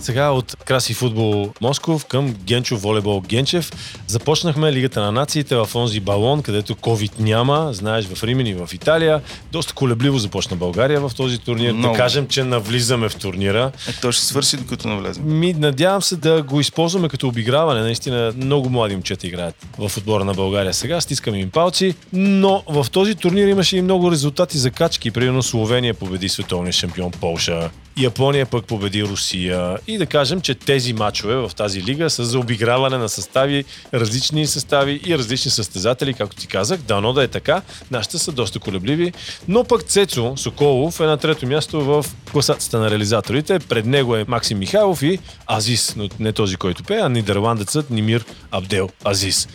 Сега 0.00 0.30
от 0.30 0.56
Краси 0.64 0.94
футбол 0.94 1.52
Москов 1.60 2.04
към 2.04 2.34
Генчо 2.44 2.76
волейбол 2.76 3.20
Генчев. 3.20 3.72
Започнахме 4.06 4.72
Лигата 4.72 5.00
на 5.00 5.12
нациите 5.12 5.56
в 5.56 5.68
онзи 5.74 6.00
балон, 6.00 6.42
където 6.42 6.74
COVID 6.74 7.12
няма. 7.18 7.68
Знаеш, 7.72 8.06
в 8.06 8.24
Римени, 8.24 8.54
в 8.54 8.68
Италия. 8.72 9.20
Доста 9.52 9.74
колебливо 9.74 10.18
започна 10.18 10.56
България 10.56 11.00
в 11.00 11.10
този 11.16 11.38
турнир. 11.38 11.72
Много. 11.72 11.92
Да 11.92 11.98
кажем, 11.98 12.26
че 12.28 12.44
навлизаме 12.44 13.08
в 13.08 13.16
турнира. 13.16 13.72
Е, 13.88 13.92
той 14.00 14.12
ще 14.12 14.24
свърши 14.24 14.56
докато 14.56 14.88
навлезем. 14.88 15.38
Ми, 15.38 15.52
надявам 15.52 16.02
се 16.02 16.16
да 16.16 16.42
го 16.42 16.60
използваме 16.60 17.08
като 17.08 17.28
обиграване. 17.28 17.80
Наистина 17.80 18.32
много 18.36 18.70
млади 18.70 18.94
момчета 18.94 19.26
играят 19.26 19.54
в 19.78 19.96
отбора 19.96 20.24
на 20.24 20.34
България 20.34 20.74
сега. 20.74 21.00
Стискаме 21.00 21.38
им 21.38 21.50
палци. 21.50 21.94
Но 22.12 22.62
в 22.68 22.86
този 22.92 23.14
турнир 23.14 23.48
имаше 23.48 23.76
и 23.76 23.82
много 23.82 24.10
резултати 24.10 24.58
за 24.58 24.70
качки. 24.70 25.10
Примерно 25.10 25.42
Словения 25.42 25.94
победи 25.94 26.28
световния 26.28 26.72
шампион 26.72 27.10
Полша. 27.10 27.70
Япония 27.98 28.46
пък 28.46 28.64
победи 28.64 29.04
Русия. 29.04 29.78
И 29.86 29.98
да 29.98 30.06
кажем, 30.06 30.40
че 30.40 30.54
тези 30.54 30.92
матчове 30.92 31.36
в 31.36 31.50
тази 31.56 31.82
лига 31.82 32.10
са 32.10 32.24
за 32.24 32.38
обиграване 32.38 32.98
на 32.98 33.08
състави, 33.08 33.64
различни 33.94 34.46
състави 34.46 35.00
и 35.06 35.18
различни 35.18 35.50
състезатели, 35.50 36.14
както 36.14 36.36
ти 36.36 36.46
казах. 36.46 36.80
Дано 36.80 37.12
да 37.12 37.22
е 37.22 37.28
така. 37.28 37.62
Нашите 37.90 38.18
са 38.18 38.32
доста 38.32 38.58
колебливи. 38.58 39.12
Но 39.48 39.64
пък 39.64 39.82
Цецо 39.82 40.36
Соколов 40.36 41.00
е 41.00 41.06
на 41.06 41.16
трето 41.16 41.46
място 41.46 41.84
в 41.84 42.06
класацията 42.32 42.78
на 42.78 42.90
реализаторите. 42.90 43.58
Пред 43.58 43.86
него 43.86 44.16
е 44.16 44.24
Максим 44.28 44.58
Михайлов 44.58 45.02
и 45.02 45.18
Азис, 45.46 45.96
но 45.96 46.08
не 46.20 46.32
този, 46.32 46.56
който 46.56 46.84
пее, 46.84 47.00
а 47.02 47.08
нидерландецът 47.08 47.90
Нимир 47.90 48.24
Абдел 48.50 48.88
Азис. 49.04 49.48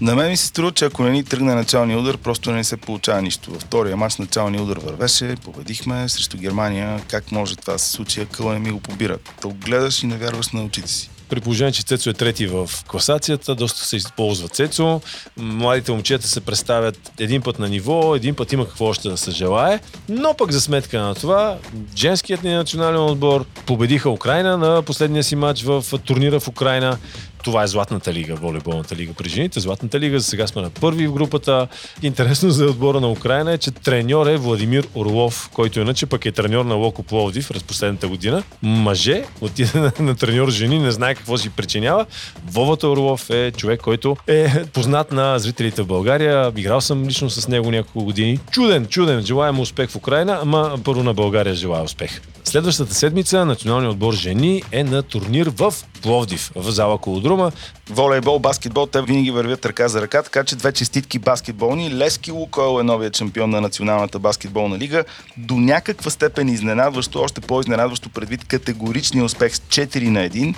На 0.00 0.14
мен 0.14 0.30
ми 0.30 0.36
се 0.36 0.46
струва, 0.46 0.72
че 0.72 0.84
ако 0.84 1.02
не 1.02 1.10
ни 1.10 1.24
тръгне 1.24 1.54
началния 1.54 1.98
удар, 1.98 2.18
просто 2.18 2.52
не 2.52 2.64
се 2.64 2.76
получава 2.76 3.22
нищо. 3.22 3.50
Във 3.50 3.62
втория 3.62 3.96
матч 3.96 4.16
началния 4.16 4.62
удар 4.62 4.76
вървеше, 4.76 5.36
победихме 5.44 6.08
срещу 6.08 6.38
Германия. 6.38 7.00
Как 7.08 7.32
може 7.32 7.56
това 7.56 7.78
се 7.78 7.90
случи, 7.90 8.20
ако 8.20 8.52
не 8.52 8.58
ми 8.58 8.70
го 8.70 8.80
побира? 8.80 9.18
То 9.42 9.48
гледаш 9.48 10.02
и 10.02 10.06
не 10.06 10.16
вярваш 10.16 10.48
на 10.48 10.64
очите 10.64 10.88
си. 10.88 11.10
При 11.28 11.40
положение, 11.40 11.72
че 11.72 11.82
Цецо 11.82 12.10
е 12.10 12.12
трети 12.12 12.46
в 12.46 12.70
класацията, 12.88 13.54
доста 13.54 13.84
се 13.84 13.96
използва 13.96 14.48
Цецо. 14.48 15.00
Младите 15.36 15.92
момчета 15.92 16.28
се 16.28 16.40
представят 16.40 17.12
един 17.18 17.42
път 17.42 17.58
на 17.58 17.68
ниво, 17.68 18.14
един 18.14 18.34
път 18.34 18.52
има 18.52 18.66
какво 18.68 18.84
още 18.84 19.08
да 19.08 19.16
се 19.16 19.30
желае. 19.30 19.80
Но 20.08 20.34
пък 20.34 20.52
за 20.52 20.60
сметка 20.60 21.00
на 21.00 21.14
това, 21.14 21.58
женският 21.96 22.42
ни 22.42 22.54
национален 22.54 23.00
отбор 23.00 23.44
победиха 23.66 24.10
Украина 24.10 24.58
на 24.58 24.82
последния 24.82 25.24
си 25.24 25.36
матч 25.36 25.62
в 25.62 25.84
турнира 26.04 26.40
в 26.40 26.48
Украина. 26.48 26.98
Това 27.44 27.62
е 27.62 27.66
Златната 27.66 28.12
лига, 28.12 28.34
волейболната 28.34 28.96
лига 28.96 29.12
при 29.12 29.28
жените. 29.28 29.60
Златната 29.60 30.00
лига, 30.00 30.20
за 30.20 30.24
сега 30.24 30.46
сме 30.46 30.62
на 30.62 30.70
първи 30.70 31.06
в 31.06 31.12
групата. 31.12 31.68
Интересно 32.02 32.50
за 32.50 32.66
отбора 32.66 33.00
на 33.00 33.10
Украина 33.10 33.52
е, 33.52 33.58
че 33.58 33.70
треньор 33.70 34.26
е 34.26 34.36
Владимир 34.36 34.88
Орлов, 34.94 35.50
който 35.52 35.80
иначе 35.80 36.06
пък 36.06 36.26
е 36.26 36.32
треньор 36.32 36.64
на 36.64 36.74
Локо 36.74 37.02
Пловдив 37.02 37.48
през 37.48 37.62
последната 37.62 38.08
година. 38.08 38.42
Мъже, 38.62 39.24
отиде 39.40 39.78
на, 39.78 39.92
на 40.00 40.14
треньор 40.14 40.50
жени, 40.50 40.78
не 40.78 40.90
знае 40.90 41.14
какво 41.14 41.38
си 41.38 41.50
причинява. 41.50 42.06
Вовата 42.46 42.88
Орлов 42.88 43.30
е 43.30 43.50
човек, 43.50 43.80
който 43.80 44.16
е 44.26 44.64
познат 44.64 45.12
на 45.12 45.38
зрителите 45.38 45.82
в 45.82 45.86
България. 45.86 46.52
Играл 46.56 46.80
съм 46.80 47.06
лично 47.06 47.30
с 47.30 47.48
него 47.48 47.70
няколко 47.70 48.04
години. 48.04 48.38
Чуден, 48.50 48.86
чуден. 48.86 49.20
Желаем 49.26 49.60
успех 49.60 49.90
в 49.90 49.96
Украина, 49.96 50.38
ама 50.42 50.78
първо 50.84 51.02
на 51.02 51.14
България 51.14 51.54
желая 51.54 51.82
успех. 51.82 52.20
Следващата 52.44 52.94
седмица 52.94 53.44
националният 53.44 53.92
отбор 53.92 54.14
жени 54.14 54.62
е 54.72 54.84
на 54.84 55.02
турнир 55.02 55.52
в 55.56 55.74
Пловдив, 56.02 56.52
в 56.54 56.70
зала 56.70 56.98
Колодрума. 56.98 57.52
Волейбол, 57.90 58.38
баскетбол, 58.38 58.86
те 58.86 59.02
винаги 59.02 59.30
вървят 59.30 59.66
ръка 59.66 59.88
за 59.88 60.02
ръка, 60.02 60.22
така 60.22 60.44
че 60.44 60.56
две 60.56 60.72
честитки 60.72 61.18
баскетболни. 61.18 61.94
Лески 61.94 62.30
Лукойл 62.30 62.80
е 62.80 62.82
новият 62.82 63.16
шампион 63.16 63.50
на 63.50 63.60
Националната 63.60 64.18
баскетболна 64.18 64.78
лига. 64.78 65.04
До 65.36 65.54
някаква 65.54 66.10
степен 66.10 66.48
изненадващо, 66.48 67.20
още 67.20 67.40
по-изненадващо 67.40 68.08
предвид 68.08 68.44
категоричния 68.44 69.24
успех 69.24 69.56
с 69.56 69.60
4 69.60 70.08
на 70.08 70.20
1 70.28 70.54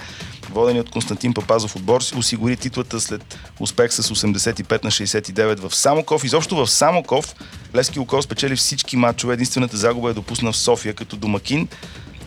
водени 0.51 0.81
от 0.81 0.91
Константин 0.91 1.35
Папазов 1.35 1.77
отбор, 1.77 2.01
осигури 2.17 2.57
титлата 2.57 3.01
след 3.01 3.39
успех 3.61 3.93
с 3.93 4.03
85 4.03 4.85
на 4.85 4.91
69 4.91 5.69
в 5.69 5.75
Самоков. 5.75 6.25
Изобщо 6.25 6.57
в 6.57 6.67
Самоков 6.67 7.35
Лески 7.75 7.99
Лукол 7.99 8.23
спечели 8.23 8.57
всички 8.57 8.97
матчове. 8.97 9.35
Единствената 9.35 9.77
загуба 9.77 10.11
е 10.11 10.15
допусна 10.15 10.53
в 10.53 10.57
София 10.57 10.95
като 10.95 11.17
домакин. 11.17 11.69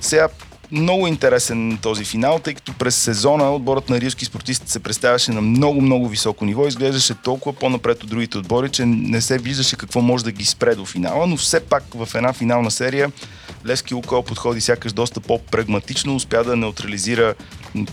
Сега 0.02 0.28
много 0.72 1.08
интересен 1.08 1.80
този 1.82 2.06
финал, 2.06 2.40
тъй 2.40 2.54
като 2.54 2.74
през 2.74 2.96
сезона 2.96 3.56
отборът 3.56 3.90
на 3.90 4.02
рилски 4.02 4.26
спортисти 4.26 4.72
се 4.72 4.80
представяше 4.80 5.32
на 5.32 5.42
много, 5.42 5.82
много 5.82 6.08
високо 6.08 6.46
ниво. 6.46 6.68
Изглеждаше 6.68 7.14
толкова 7.14 7.56
по-напред 7.56 8.04
от 8.04 8.10
другите 8.10 8.38
отбори, 8.38 8.70
че 8.70 8.86
не 8.86 9.22
се 9.22 9.38
виждаше 9.38 9.76
какво 9.76 10.02
може 10.02 10.24
да 10.24 10.32
ги 10.32 10.46
спре 10.46 10.76
до 10.76 10.86
финала, 10.86 11.28
но 11.28 11.38
все 11.38 11.60
пак 11.60 11.84
в 11.94 12.16
една 12.16 12.34
финална 12.34 12.72
серия 12.72 13.12
Левски 13.66 13.94
Лукол 13.94 14.24
подходи 14.24 14.62
сякаш 14.62 14.94
доста 14.94 15.20
по-прагматично, 15.20 16.16
успя 16.16 16.44
да 16.44 16.56
неутрализира 16.56 17.34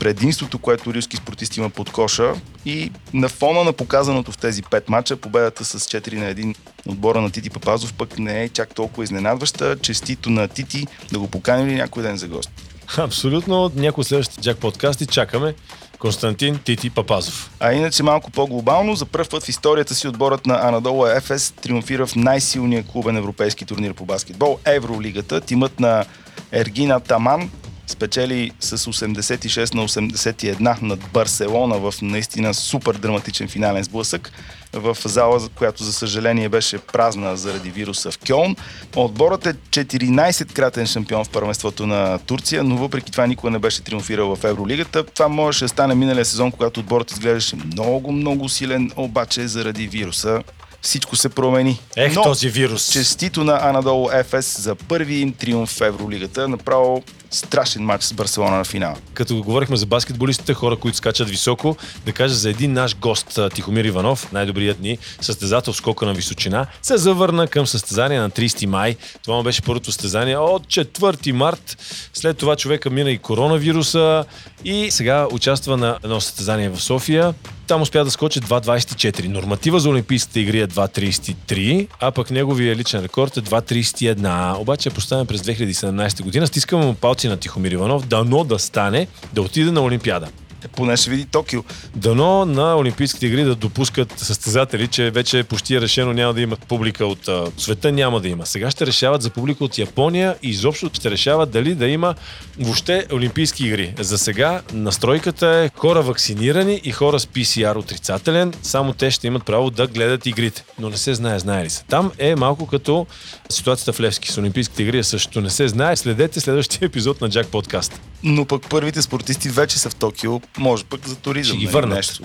предимството, 0.01 0.59
което 0.59 0.95
рилски 0.95 1.17
спортисти 1.17 1.61
има 1.61 1.71
под 1.71 1.91
коша 1.91 2.35
и 2.65 2.93
на 3.15 3.29
фона 3.29 3.65
на 3.65 3.73
показаното 3.73 4.33
в 4.33 4.39
тези 4.39 4.63
пет 4.63 4.89
мача, 4.89 5.17
победата 5.17 5.65
с 5.65 5.79
4 5.79 6.15
на 6.15 6.35
1 6.35 6.57
отбора 6.87 7.21
на 7.21 7.31
Тити 7.31 7.51
Папазов 7.51 7.93
пък 7.93 8.19
не 8.19 8.43
е 8.43 8.49
чак 8.49 8.75
толкова 8.75 9.05
изненадваща. 9.05 9.79
Честито 9.79 10.31
на 10.31 10.49
Тити 10.49 10.87
да 11.13 11.19
го 11.19 11.29
поканили 11.29 11.75
някой 11.75 12.03
ден 12.03 12.17
за 12.17 12.29
гост. 12.29 12.66
Абсолютно. 12.99 13.73
Някои 13.75 14.01
от 14.01 14.07
следващите 14.07 14.41
джак 14.41 14.59
подкасти 14.59 15.07
чакаме 15.07 15.55
Константин 15.99 16.59
Тити 16.65 16.91
Папазов. 16.91 17.51
А 17.61 17.73
иначе 17.73 18.03
малко 18.03 18.31
по-глобално, 18.31 18.97
за 18.97 19.07
първ 19.07 19.29
път 19.31 19.43
в 19.45 19.49
историята 19.49 19.95
си 19.95 20.09
отборът 20.09 20.47
на 20.47 20.69
Анадола 20.69 21.17
ефес 21.17 21.51
триумфира 21.63 22.07
в 22.07 22.17
най-силния 22.17 22.85
клубен 22.85 23.17
европейски 23.17 23.65
турнир 23.65 23.95
по 23.95 24.05
баскетбол 24.05 24.59
Евролигата. 24.65 25.41
Тимът 25.41 25.81
на 25.81 26.05
Ергина 26.53 27.01
Таман 27.01 27.51
спечели 27.87 28.51
с 28.61 28.79
86 28.79 29.75
на 29.75 29.89
81 29.89 30.83
над 30.83 31.01
Барселона 31.13 31.79
в 31.79 31.95
наистина 32.03 32.55
супер 32.55 32.95
драматичен 32.95 33.49
финален 33.49 33.85
сблъсък 33.85 34.33
в 34.73 34.97
зала, 35.05 35.49
която 35.55 35.85
за 35.85 35.93
съжаление 35.93 36.49
беше 36.49 36.79
празна 36.79 37.37
заради 37.37 37.71
вируса 37.71 38.11
в 38.11 38.19
Кьолн. 38.27 38.57
Отборът 38.97 39.47
е 39.47 39.55
14-кратен 39.55 40.87
шампион 40.87 41.25
в 41.25 41.29
първенството 41.29 41.87
на 41.87 42.19
Турция, 42.19 42.65
но 42.65 42.77
въпреки 42.77 43.13
това 43.13 43.27
никога 43.27 43.51
не 43.51 43.59
беше 43.59 43.83
триумфирал 43.83 44.37
в 44.37 44.45
Евролигата. 44.45 45.05
Това 45.05 45.29
можеше 45.29 45.65
да 45.65 45.69
стане 45.69 45.95
миналия 45.95 46.25
сезон, 46.25 46.53
когато 46.53 46.81
отборът 46.81 47.11
изглеждаше 47.11 47.57
много, 47.57 48.13
много 48.13 48.49
силен, 48.49 48.91
обаче 48.97 49.49
заради 49.49 49.87
вируса 49.87 50.43
всичко 50.87 51.17
се 51.17 51.29
промени. 51.29 51.81
Ех, 51.97 52.15
Но, 52.15 52.23
този 52.23 52.49
вирус. 52.49 52.93
Честито 52.93 53.45
на 53.45 53.59
Анадолу 53.63 54.09
ФС 54.25 54.63
за 54.63 54.75
първи 54.75 55.15
им 55.15 55.33
триумф 55.33 55.71
в 55.71 55.81
Евролигата. 55.81 56.49
Направо 56.49 57.03
страшен 57.37 57.83
матч 57.83 58.05
с 58.05 58.13
Барселона 58.13 58.57
на 58.57 58.65
финал. 58.65 58.97
Като 59.15 59.43
говорихме 59.43 59.77
за 59.77 59.87
баскетболистите, 59.87 60.55
хора, 60.55 60.77
които 60.77 60.97
скачат 60.97 61.29
високо, 61.29 61.77
да 62.07 62.13
кажа 62.13 62.35
за 62.35 62.51
един 62.51 62.73
наш 62.73 62.97
гост, 62.97 63.41
Тихомир 63.55 63.85
Иванов, 63.85 64.33
най-добрият 64.33 64.81
ни 64.81 64.99
състезател 65.21 65.73
в 65.73 65.77
скока 65.77 66.07
на 66.07 66.15
височина, 66.15 66.67
се 66.83 66.97
завърна 66.97 67.47
към 67.47 67.67
състезание 67.67 68.21
на 68.21 68.31
30 68.31 68.67
май. 68.67 68.97
Това 69.23 69.37
му 69.37 69.43
беше 69.43 69.63
първото 69.63 69.93
състезание 69.93 70.37
от 70.37 70.67
4 70.67 71.33
март. 71.33 71.77
След 72.15 72.39
това 72.39 72.57
човека 72.57 72.91
мина 72.91 73.11
и 73.11 73.19
коронавируса 73.19 74.25
и 74.65 74.91
сега 74.91 75.27
участва 75.33 75.77
на 75.77 75.99
едно 76.05 76.21
състезание 76.21 76.69
в 76.69 76.81
София. 76.81 77.35
Там 77.67 77.83
успя 77.83 78.05
да 78.05 78.11
скочи 78.11 78.41
2.24. 78.41 79.29
Норматива 79.29 79.81
за 79.81 79.89
Олимпийските 79.89 80.41
игри 80.41 80.61
е 80.61 80.67
2.33, 80.67 81.89
а 82.01 82.11
пък 82.11 82.31
неговия 82.31 82.77
личен 82.77 83.03
рекорд 83.03 83.37
е 83.37 83.43
2.31. 83.43 84.59
Обаче 84.59 84.89
е 84.89 84.93
поставен 84.93 85.27
през 85.27 85.43
2017 85.43 86.23
година. 86.23 86.47
Стискаме 86.47 86.85
му 86.85 86.95
палци 86.95 87.26
на 87.29 87.37
Тихомир 87.37 87.73
Иванов, 87.73 88.07
дано 88.07 88.45
да 88.45 88.59
стане, 88.59 89.09
да 89.33 89.43
отиде 89.43 89.71
на 89.71 89.85
Олимпиада. 89.87 90.29
Е, 90.65 90.69
поне 90.69 90.97
ще 90.97 91.11
види 91.11 91.25
Токио. 91.25 91.65
Дано 91.97 92.45
на 92.45 92.77
Олимпийските 92.77 93.27
игри 93.27 93.45
да 93.45 93.55
допускат 93.55 94.19
състезатели, 94.19 94.89
че 94.89 95.11
вече 95.11 95.45
почти 95.45 95.75
е 95.75 95.81
решено 95.81 96.13
няма 96.13 96.35
да 96.35 96.41
имат 96.41 96.67
публика 96.67 97.07
от 97.07 97.29
а, 97.29 97.47
света, 97.59 97.93
няма 97.93 98.21
да 98.21 98.29
има. 98.29 98.47
Сега 98.47 98.71
ще 98.71 98.87
решават 98.87 99.23
за 99.23 99.31
публика 99.31 99.65
от 99.65 99.79
Япония 99.79 100.37
и 100.43 100.49
изобщо 100.49 100.91
ще 100.93 101.11
решават 101.11 101.51
дали 101.51 101.75
да 101.75 101.87
има 101.87 102.15
въобще 102.59 103.07
Олимпийски 103.13 103.67
игри. 103.67 103.95
За 103.99 104.19
сега 104.19 104.63
настройката 104.73 105.47
е 105.49 105.71
хора 105.79 106.03
вакцинирани 106.03 106.81
и 106.85 106.93
хора 106.93 107.21
с 107.21 107.27
PCR 107.27 107.77
отрицателен, 107.77 108.53
само 108.63 108.93
те 108.93 109.11
ще 109.11 109.27
имат 109.27 109.45
право 109.45 109.71
да 109.71 109.87
гледат 109.87 110.27
игрите. 110.27 110.65
Но 110.79 110.91
не 110.91 110.97
се 110.97 111.15
знае, 111.15 111.39
знае 111.39 111.65
ли 111.65 111.71
се. 111.71 111.85
Там 111.85 112.13
е 112.19 112.35
малко 112.35 112.67
като 112.67 113.07
ситуацията 113.49 113.93
в 113.93 114.01
Левски 114.01 114.33
с 114.33 114.39
Олимпийските 114.39 114.83
игри, 114.83 115.05
също 115.05 115.41
не 115.41 115.51
се 115.51 115.69
знае. 115.69 115.97
Следете 115.97 116.41
следващия 116.41 116.87
епизод 116.87 117.21
на 117.21 117.29
Джак 117.29 117.47
Подкаст. 117.47 118.01
Но 118.23 118.45
пък 118.45 118.69
първите 118.69 119.03
спортисти 119.03 119.49
вече 119.49 119.79
са 119.79 119.91
в 119.91 119.95
Токио 119.95 120.41
може 120.59 120.85
пък 120.85 121.09
за 121.09 121.17
туризъм. 121.17 121.55
Ще 121.55 121.59
ги 121.59 121.65
нали, 121.65 121.73
върнат. 121.73 121.97
Нещо. 121.97 122.25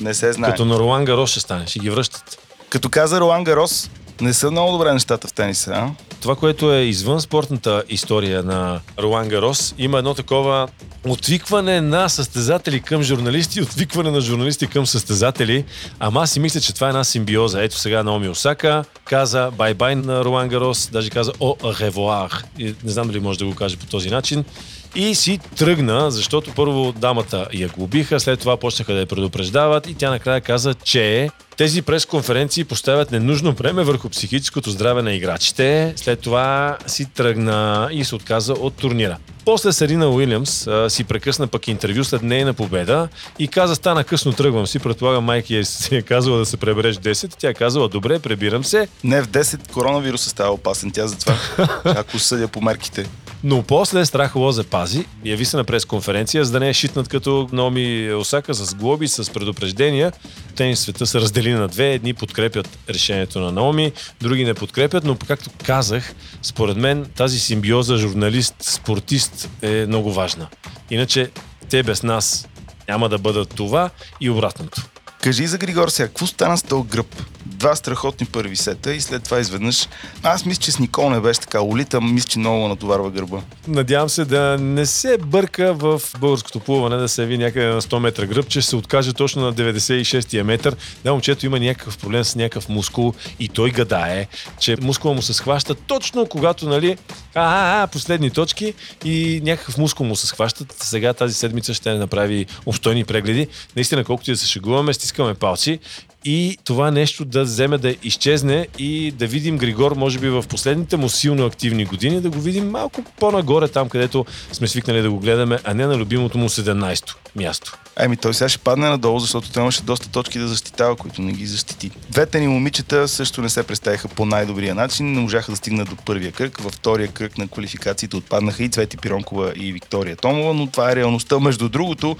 Не 0.00 0.14
се 0.14 0.32
знае. 0.32 0.50
Като 0.50 0.64
на 0.64 0.78
Ролан 0.78 1.04
Гарос 1.04 1.30
ще 1.30 1.40
стане, 1.40 1.66
ще 1.66 1.78
ги 1.78 1.90
връщат. 1.90 2.38
Като 2.68 2.88
каза 2.88 3.20
Ролан 3.20 3.44
Гарос, 3.44 3.90
не 4.20 4.32
са 4.34 4.50
много 4.50 4.72
добре 4.72 4.92
нещата 4.92 5.28
в 5.28 5.32
тениса, 5.32 5.72
а? 5.74 5.90
Това, 6.20 6.36
което 6.36 6.72
е 6.72 6.80
извън 6.80 7.20
спортната 7.20 7.82
история 7.88 8.42
на 8.42 8.80
Ролан 8.98 9.28
Гарос, 9.28 9.74
има 9.78 9.98
едно 9.98 10.14
такова 10.14 10.68
отвикване 11.08 11.80
на 11.80 12.08
състезатели 12.08 12.80
към 12.80 13.02
журналисти, 13.02 13.62
отвикване 13.62 14.10
на 14.10 14.20
журналисти 14.20 14.66
към 14.66 14.86
състезатели. 14.86 15.64
Ама 15.98 16.22
аз 16.22 16.30
си 16.30 16.40
мисля, 16.40 16.60
че 16.60 16.74
това 16.74 16.86
е 16.86 16.90
една 16.90 17.04
симбиоза. 17.04 17.62
Ето 17.62 17.78
сега 17.78 18.02
Наоми 18.02 18.28
Осака 18.28 18.84
каза 19.04 19.50
бай-бай 19.58 19.94
на 19.94 20.24
Ролан 20.24 20.48
Гарос, 20.48 20.88
даже 20.92 21.10
каза 21.10 21.32
о 21.40 21.56
ревуар. 21.80 22.44
Не 22.58 22.90
знам 22.90 23.06
дали 23.06 23.20
може 23.20 23.38
да 23.38 23.44
го 23.46 23.54
каже 23.54 23.76
по 23.76 23.86
този 23.86 24.10
начин. 24.10 24.44
И 24.94 25.14
си 25.14 25.38
тръгна, 25.56 26.10
защото 26.10 26.52
първо 26.56 26.92
дамата 26.92 27.48
я 27.52 27.68
глобиха, 27.68 28.20
след 28.20 28.40
това 28.40 28.56
почнаха 28.56 28.92
да 28.92 29.00
я 29.00 29.06
предупреждават 29.06 29.86
и 29.86 29.94
тя 29.94 30.10
накрая 30.10 30.40
каза, 30.40 30.74
че 30.74 31.30
тези 31.56 31.82
пресконференции 31.82 32.64
поставят 32.64 33.10
ненужно 33.10 33.52
време 33.52 33.84
върху 33.84 34.08
психическото 34.08 34.70
здраве 34.70 35.02
на 35.02 35.12
играчите. 35.12 35.92
След 35.96 36.20
това 36.20 36.78
си 36.86 37.04
тръгна 37.04 37.88
и 37.92 38.04
се 38.04 38.14
отказа 38.14 38.52
от 38.52 38.74
турнира. 38.74 39.18
После 39.44 39.72
Сарина 39.72 40.08
Уилямс 40.08 40.66
а, 40.66 40.90
си 40.90 41.04
прекъсна 41.04 41.46
пък 41.46 41.68
интервю 41.68 42.04
след 42.04 42.22
нейна 42.22 42.54
победа 42.54 43.08
и 43.38 43.48
каза, 43.48 43.74
стана 43.74 44.04
късно, 44.04 44.32
тръгвам 44.32 44.66
си. 44.66 44.78
Предполагам, 44.78 45.24
майки 45.24 45.56
е 45.56 45.64
си 45.64 45.96
е 45.96 46.02
казала 46.02 46.38
да 46.38 46.46
се 46.46 46.56
пребереш 46.56 46.96
10. 46.96 47.34
Тя 47.38 47.48
е 47.48 47.54
казала, 47.54 47.88
добре, 47.88 48.18
пребирам 48.18 48.64
се. 48.64 48.88
Не, 49.04 49.22
в 49.22 49.28
10 49.28 49.72
коронавируса 49.72 50.30
става 50.30 50.52
опасен. 50.52 50.90
Тя 50.90 51.06
затова, 51.06 51.38
ако 51.84 52.18
съдя 52.18 52.48
по 52.48 52.60
мерките. 52.60 53.06
Но 53.44 53.62
после 53.62 54.04
Страхова 54.04 54.52
запази, 54.52 55.04
яви 55.24 55.44
се 55.44 55.56
на 55.56 55.64
пресконференция, 55.64 56.44
за 56.44 56.52
да 56.52 56.60
не 56.60 56.68
е 56.68 56.74
шитнат 56.74 57.08
като 57.08 57.48
Номи 57.52 58.12
Осака 58.12 58.54
с 58.54 58.74
глоби, 58.74 59.08
с 59.08 59.32
предупреждения. 59.32 60.12
Тенис 60.56 60.80
света 60.80 61.06
се 61.06 61.20
раздели 61.20 61.41
на 61.50 61.68
две. 61.68 61.92
Едни 61.92 62.14
подкрепят 62.14 62.78
решението 62.88 63.40
на 63.40 63.52
Наоми, 63.52 63.92
други 64.20 64.44
не 64.44 64.54
подкрепят, 64.54 65.04
но 65.04 65.16
както 65.16 65.50
казах, 65.64 66.14
според 66.42 66.76
мен 66.76 67.06
тази 67.16 67.40
симбиоза 67.40 67.96
журналист-спортист 67.96 69.48
е 69.62 69.86
много 69.86 70.12
важна. 70.12 70.46
Иначе 70.90 71.30
те 71.68 71.82
без 71.82 72.02
нас 72.02 72.48
няма 72.88 73.08
да 73.08 73.18
бъдат 73.18 73.54
това 73.54 73.90
и 74.20 74.30
обратното. 74.30 74.82
Кажи 75.22 75.46
за 75.46 75.58
Григор 75.58 75.88
сега, 75.88 76.08
какво 76.08 76.26
стана 76.26 76.58
с 76.58 76.62
този 76.62 76.88
гръб? 76.88 77.22
Два 77.46 77.76
страхотни 77.76 78.26
първи 78.26 78.56
сета 78.56 78.94
и 78.94 79.00
след 79.00 79.24
това 79.24 79.40
изведнъж. 79.40 79.88
Аз 80.22 80.44
мисля, 80.46 80.60
че 80.60 80.72
с 80.72 80.78
Никол 80.78 81.10
не 81.10 81.20
беше 81.20 81.40
така. 81.40 81.62
Олита 81.62 82.00
мисля, 82.00 82.28
че 82.28 82.38
много 82.38 82.68
натоварва 82.68 83.10
гърба. 83.10 83.40
Надявам 83.68 84.08
се 84.08 84.24
да 84.24 84.58
не 84.60 84.86
се 84.86 85.18
бърка 85.18 85.74
в 85.74 86.02
българското 86.20 86.60
плуване, 86.60 86.96
да 86.96 87.08
се 87.08 87.22
яви 87.22 87.38
някъде 87.38 87.66
на 87.66 87.82
100 87.82 87.98
метра 87.98 88.26
гръб, 88.26 88.48
че 88.48 88.62
се 88.62 88.76
откаже 88.76 89.12
точно 89.12 89.42
на 89.42 89.54
96-я 89.54 90.44
метър. 90.44 90.76
Да, 91.04 91.12
момчето 91.12 91.46
има 91.46 91.60
някакъв 91.60 91.98
проблем 91.98 92.24
с 92.24 92.36
някакъв 92.36 92.68
мускул 92.68 93.14
и 93.38 93.48
той 93.48 93.70
гадае, 93.70 94.26
че 94.60 94.76
мускула 94.80 95.14
му 95.14 95.22
се 95.22 95.32
схваща 95.32 95.74
точно 95.74 96.26
когато, 96.26 96.68
нали, 96.68 96.96
а, 97.34 97.82
а, 97.82 97.86
последни 97.86 98.30
точки 98.30 98.74
и 99.04 99.40
някакъв 99.44 99.78
мускул 99.78 100.06
му 100.06 100.16
се 100.16 100.26
схващат. 100.26 100.74
Сега 100.78 101.12
тази 101.12 101.34
седмица 101.34 101.74
ще 101.74 101.94
направи 101.94 102.46
обстойни 102.66 103.04
прегледи. 103.04 103.46
Наистина, 103.76 104.04
колкото 104.04 104.30
и 104.30 104.34
да 104.34 104.38
се 104.38 104.46
шегуваме, 104.46 104.94
стискаме 104.94 105.34
палци 105.34 105.78
и 106.24 106.58
това 106.64 106.90
нещо 106.90 107.24
да 107.24 107.42
вземе 107.42 107.78
да 107.78 107.94
изчезне 108.02 108.66
и 108.78 109.10
да 109.10 109.26
видим 109.26 109.58
Григор, 109.58 109.92
може 109.92 110.18
би 110.18 110.28
в 110.28 110.44
последните 110.48 110.96
му 110.96 111.08
силно 111.08 111.46
активни 111.46 111.84
години, 111.84 112.20
да 112.20 112.30
го 112.30 112.40
видим 112.40 112.70
малко 112.70 113.02
по-нагоре, 113.20 113.68
там 113.68 113.88
където 113.88 114.26
сме 114.52 114.68
свикнали 114.68 115.02
да 115.02 115.10
го 115.10 115.18
гледаме, 115.18 115.58
а 115.64 115.74
не 115.74 115.86
на 115.86 115.96
любимото 115.96 116.38
му 116.38 116.48
17-то 116.48 117.16
място. 117.36 117.78
Еми, 118.00 118.16
той 118.16 118.34
сега 118.34 118.48
ще 118.48 118.58
падне 118.58 118.88
надолу, 118.88 119.18
защото 119.18 119.52
той 119.52 119.62
имаше 119.62 119.82
доста 119.82 120.08
точки 120.08 120.38
да 120.38 120.48
защитава, 120.48 120.96
които 120.96 121.22
не 121.22 121.32
ги 121.32 121.46
защити. 121.46 121.90
Двете 122.10 122.40
ни 122.40 122.48
момичета 122.48 123.08
също 123.08 123.42
не 123.42 123.48
се 123.48 123.62
представиха 123.62 124.08
по 124.08 124.26
най-добрия 124.26 124.74
начин, 124.74 125.12
не 125.12 125.20
можаха 125.20 125.52
да 125.52 125.56
стигнат 125.56 125.88
до 125.88 125.96
първия 125.96 126.32
кръг. 126.32 126.58
Във 126.58 126.72
втория 126.72 127.08
кръг 127.08 127.38
на 127.38 127.48
квалификациите 127.48 128.16
отпаднаха 128.16 128.64
и 128.64 128.68
Цвети 128.68 128.96
Пиронкова 128.96 129.52
и 129.56 129.72
Виктория 129.72 130.16
Томова, 130.16 130.54
но 130.54 130.66
това 130.66 130.92
е 130.92 130.96
реалността. 130.96 131.40
Между 131.40 131.68
другото, 131.68 132.16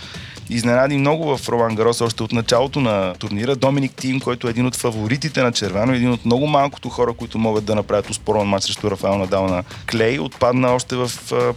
изненади 0.50 0.96
много 0.96 1.36
в 1.36 1.48
Роман 1.48 1.76
Гарос 1.76 2.00
още 2.00 2.22
от 2.22 2.32
началото 2.32 2.80
на 2.80 3.14
турнира. 3.14 3.56
Доминик 3.56 3.92
Тим, 3.96 4.20
който 4.20 4.46
е 4.46 4.50
един 4.50 4.66
от 4.66 4.76
фаворитите 4.76 5.42
на 5.42 5.52
Червено, 5.52 5.92
един 5.92 6.12
от 6.12 6.24
много 6.24 6.46
малкото 6.46 6.88
хора, 6.88 7.12
които 7.12 7.38
могат 7.38 7.64
да 7.64 7.74
направят 7.74 8.10
успорен 8.10 8.46
матч 8.46 8.64
срещу 8.64 8.90
Рафаел 8.90 9.18
Надал 9.18 9.46
на 9.46 9.64
Клей, 9.90 10.18
отпадна 10.18 10.70
още 10.70 10.96
в 10.96 11.12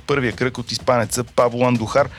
първия 0.08 0.34
кръг 0.34 0.58
от 0.58 0.72
испанеца 0.72 1.24
Пабло 1.24 1.68
Андухар. 1.68 2.10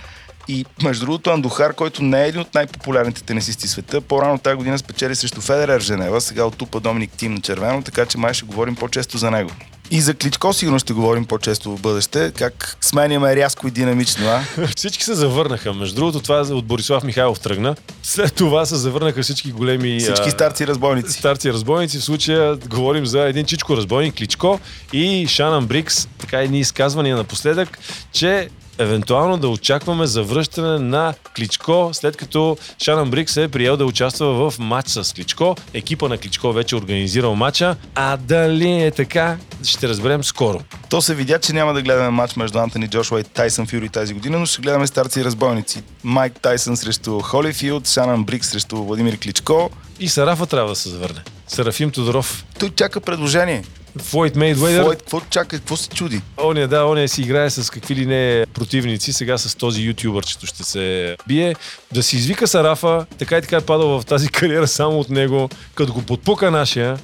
И 0.48 0.64
между 0.82 1.06
другото 1.06 1.30
Андухар, 1.30 1.74
който 1.74 2.02
не 2.02 2.24
е 2.24 2.28
един 2.28 2.40
от 2.40 2.54
най-популярните 2.54 3.22
тенисисти 3.22 3.66
в 3.66 3.70
света, 3.70 4.00
по-рано 4.00 4.38
тази 4.38 4.56
година 4.56 4.78
спечели 4.78 5.14
срещу 5.14 5.40
Федерер 5.40 5.80
Женева, 5.80 6.20
сега 6.20 6.44
оттупа 6.44 6.80
Доминик 6.80 7.10
Тим 7.16 7.34
на 7.34 7.40
червено, 7.40 7.82
така 7.82 8.06
че 8.06 8.18
май 8.18 8.34
ще 8.34 8.44
говорим 8.44 8.76
по-често 8.76 9.18
за 9.18 9.30
него. 9.30 9.50
И 9.90 10.00
за 10.00 10.14
Кличко 10.14 10.52
сигурно 10.52 10.78
ще 10.78 10.92
говорим 10.92 11.24
по-често 11.24 11.76
в 11.76 11.80
бъдеще. 11.80 12.32
Как 12.38 12.76
сменяме 12.80 13.36
рязко 13.36 13.68
и 13.68 13.70
динамично, 13.70 14.26
а? 14.26 14.66
Всички 14.76 15.04
се 15.04 15.14
завърнаха. 15.14 15.74
Между 15.74 15.96
другото, 15.96 16.20
това 16.20 16.40
от 16.40 16.66
Борислав 16.66 17.04
Михайлов 17.04 17.40
тръгна. 17.40 17.76
След 18.02 18.34
това 18.34 18.66
се 18.66 18.76
завърнаха 18.76 19.22
всички 19.22 19.52
големи... 19.52 20.00
Всички 20.00 20.30
старци 20.30 20.66
разбойници. 20.66 21.18
Старци 21.18 21.52
разбойници. 21.52 21.98
В 21.98 22.04
случая 22.04 22.56
говорим 22.56 23.06
за 23.06 23.20
един 23.20 23.46
чичко 23.46 23.76
разбойник 23.76 24.14
Кличко 24.14 24.60
и 24.92 25.26
Шанан 25.28 25.66
Брикс. 25.66 26.08
Така 26.18 26.40
едни 26.40 26.60
изказвания 26.60 27.16
напоследък, 27.16 27.78
че 28.12 28.48
евентуално 28.78 29.36
да 29.36 29.48
очакваме 29.48 30.06
завръщане 30.06 30.78
на 30.78 31.14
Кличко, 31.36 31.90
след 31.92 32.16
като 32.16 32.56
Шанан 32.82 33.10
Брикс 33.10 33.36
е 33.36 33.48
приел 33.48 33.76
да 33.76 33.86
участва 33.86 34.50
в 34.50 34.58
матч 34.58 34.88
с 34.88 35.14
Кличко. 35.14 35.56
Екипа 35.74 36.08
на 36.08 36.18
Кличко 36.18 36.52
вече 36.52 36.74
е 36.74 36.78
организирал 36.78 37.34
матча, 37.34 37.76
а 37.94 38.16
дали 38.16 38.82
е 38.82 38.90
така, 38.90 39.36
ще 39.64 39.88
разберем 39.88 40.24
скоро. 40.24 40.60
То 40.90 41.02
се 41.02 41.14
видя, 41.14 41.38
че 41.38 41.52
няма 41.52 41.74
да 41.74 41.82
гледаме 41.82 42.10
матч 42.10 42.36
между 42.36 42.58
Антони 42.58 42.88
Джошуа 42.88 43.20
и 43.20 43.24
Тайсън 43.24 43.66
Фюри 43.66 43.88
тази 43.88 44.14
година, 44.14 44.38
но 44.38 44.46
ще 44.46 44.62
гледаме 44.62 44.86
старци 44.86 45.20
и 45.20 45.24
разбойници. 45.24 45.82
Майк 46.04 46.40
Тайсън 46.40 46.76
срещу 46.76 47.20
Холифилд, 47.20 47.88
Шанан 47.88 48.24
Брикс 48.24 48.48
срещу 48.48 48.76
Владимир 48.76 49.18
Кличко. 49.18 49.70
И 50.00 50.08
Сарафа 50.08 50.46
трябва 50.46 50.68
да 50.68 50.76
се 50.76 50.88
завърне. 50.88 51.22
Серафим 51.48 51.90
Тодоров. 51.90 52.44
Той 52.58 52.70
чака 52.70 53.00
предложение. 53.00 53.64
Флойд 54.02 54.36
Мейдвейдър. 54.36 54.82
Флойд, 54.82 54.98
какво 54.98 55.20
чака, 55.30 55.56
какво 55.56 55.76
се 55.76 55.88
чуди? 55.88 56.20
Оня, 56.44 56.68
да, 56.68 56.86
оня 56.86 57.08
си 57.08 57.22
играе 57.22 57.50
с 57.50 57.70
какви 57.70 57.94
ли 57.96 58.06
не 58.06 58.46
противници. 58.54 59.12
Сега 59.12 59.38
с 59.38 59.54
този 59.54 59.82
ютубърчето 59.82 60.46
ще 60.46 60.64
се 60.64 61.16
бие. 61.28 61.54
Да 61.92 62.02
си 62.02 62.16
извика 62.16 62.46
Сарафа, 62.46 63.06
така 63.18 63.38
и 63.38 63.42
така 63.42 63.56
е 63.56 63.60
падал 63.60 64.00
в 64.00 64.06
тази 64.06 64.28
кариера 64.32 64.66
само 64.66 65.00
от 65.00 65.10
него, 65.10 65.48
като 65.74 65.92
го 65.92 66.02
подпука 66.02 66.50
нашия. 66.50 66.98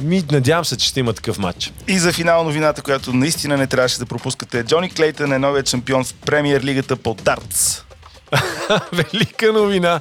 Ми, 0.00 0.24
надявам 0.32 0.64
се, 0.64 0.76
че 0.76 0.88
ще 0.88 1.00
има 1.00 1.12
такъв 1.12 1.38
матч. 1.38 1.72
И 1.88 1.98
за 1.98 2.12
финал 2.12 2.44
новината, 2.44 2.82
която 2.82 3.12
наистина 3.12 3.56
не 3.56 3.66
трябваше 3.66 3.98
да 3.98 4.06
пропускате. 4.06 4.64
Джони 4.64 4.90
Клейтън 4.90 5.32
е 5.32 5.38
новият 5.38 5.68
шампион 5.68 6.04
в 6.04 6.14
премиер 6.14 6.62
лигата 6.62 6.96
по 6.96 7.14
дартс. 7.14 7.82
Велика 8.92 9.52
новина. 9.52 10.00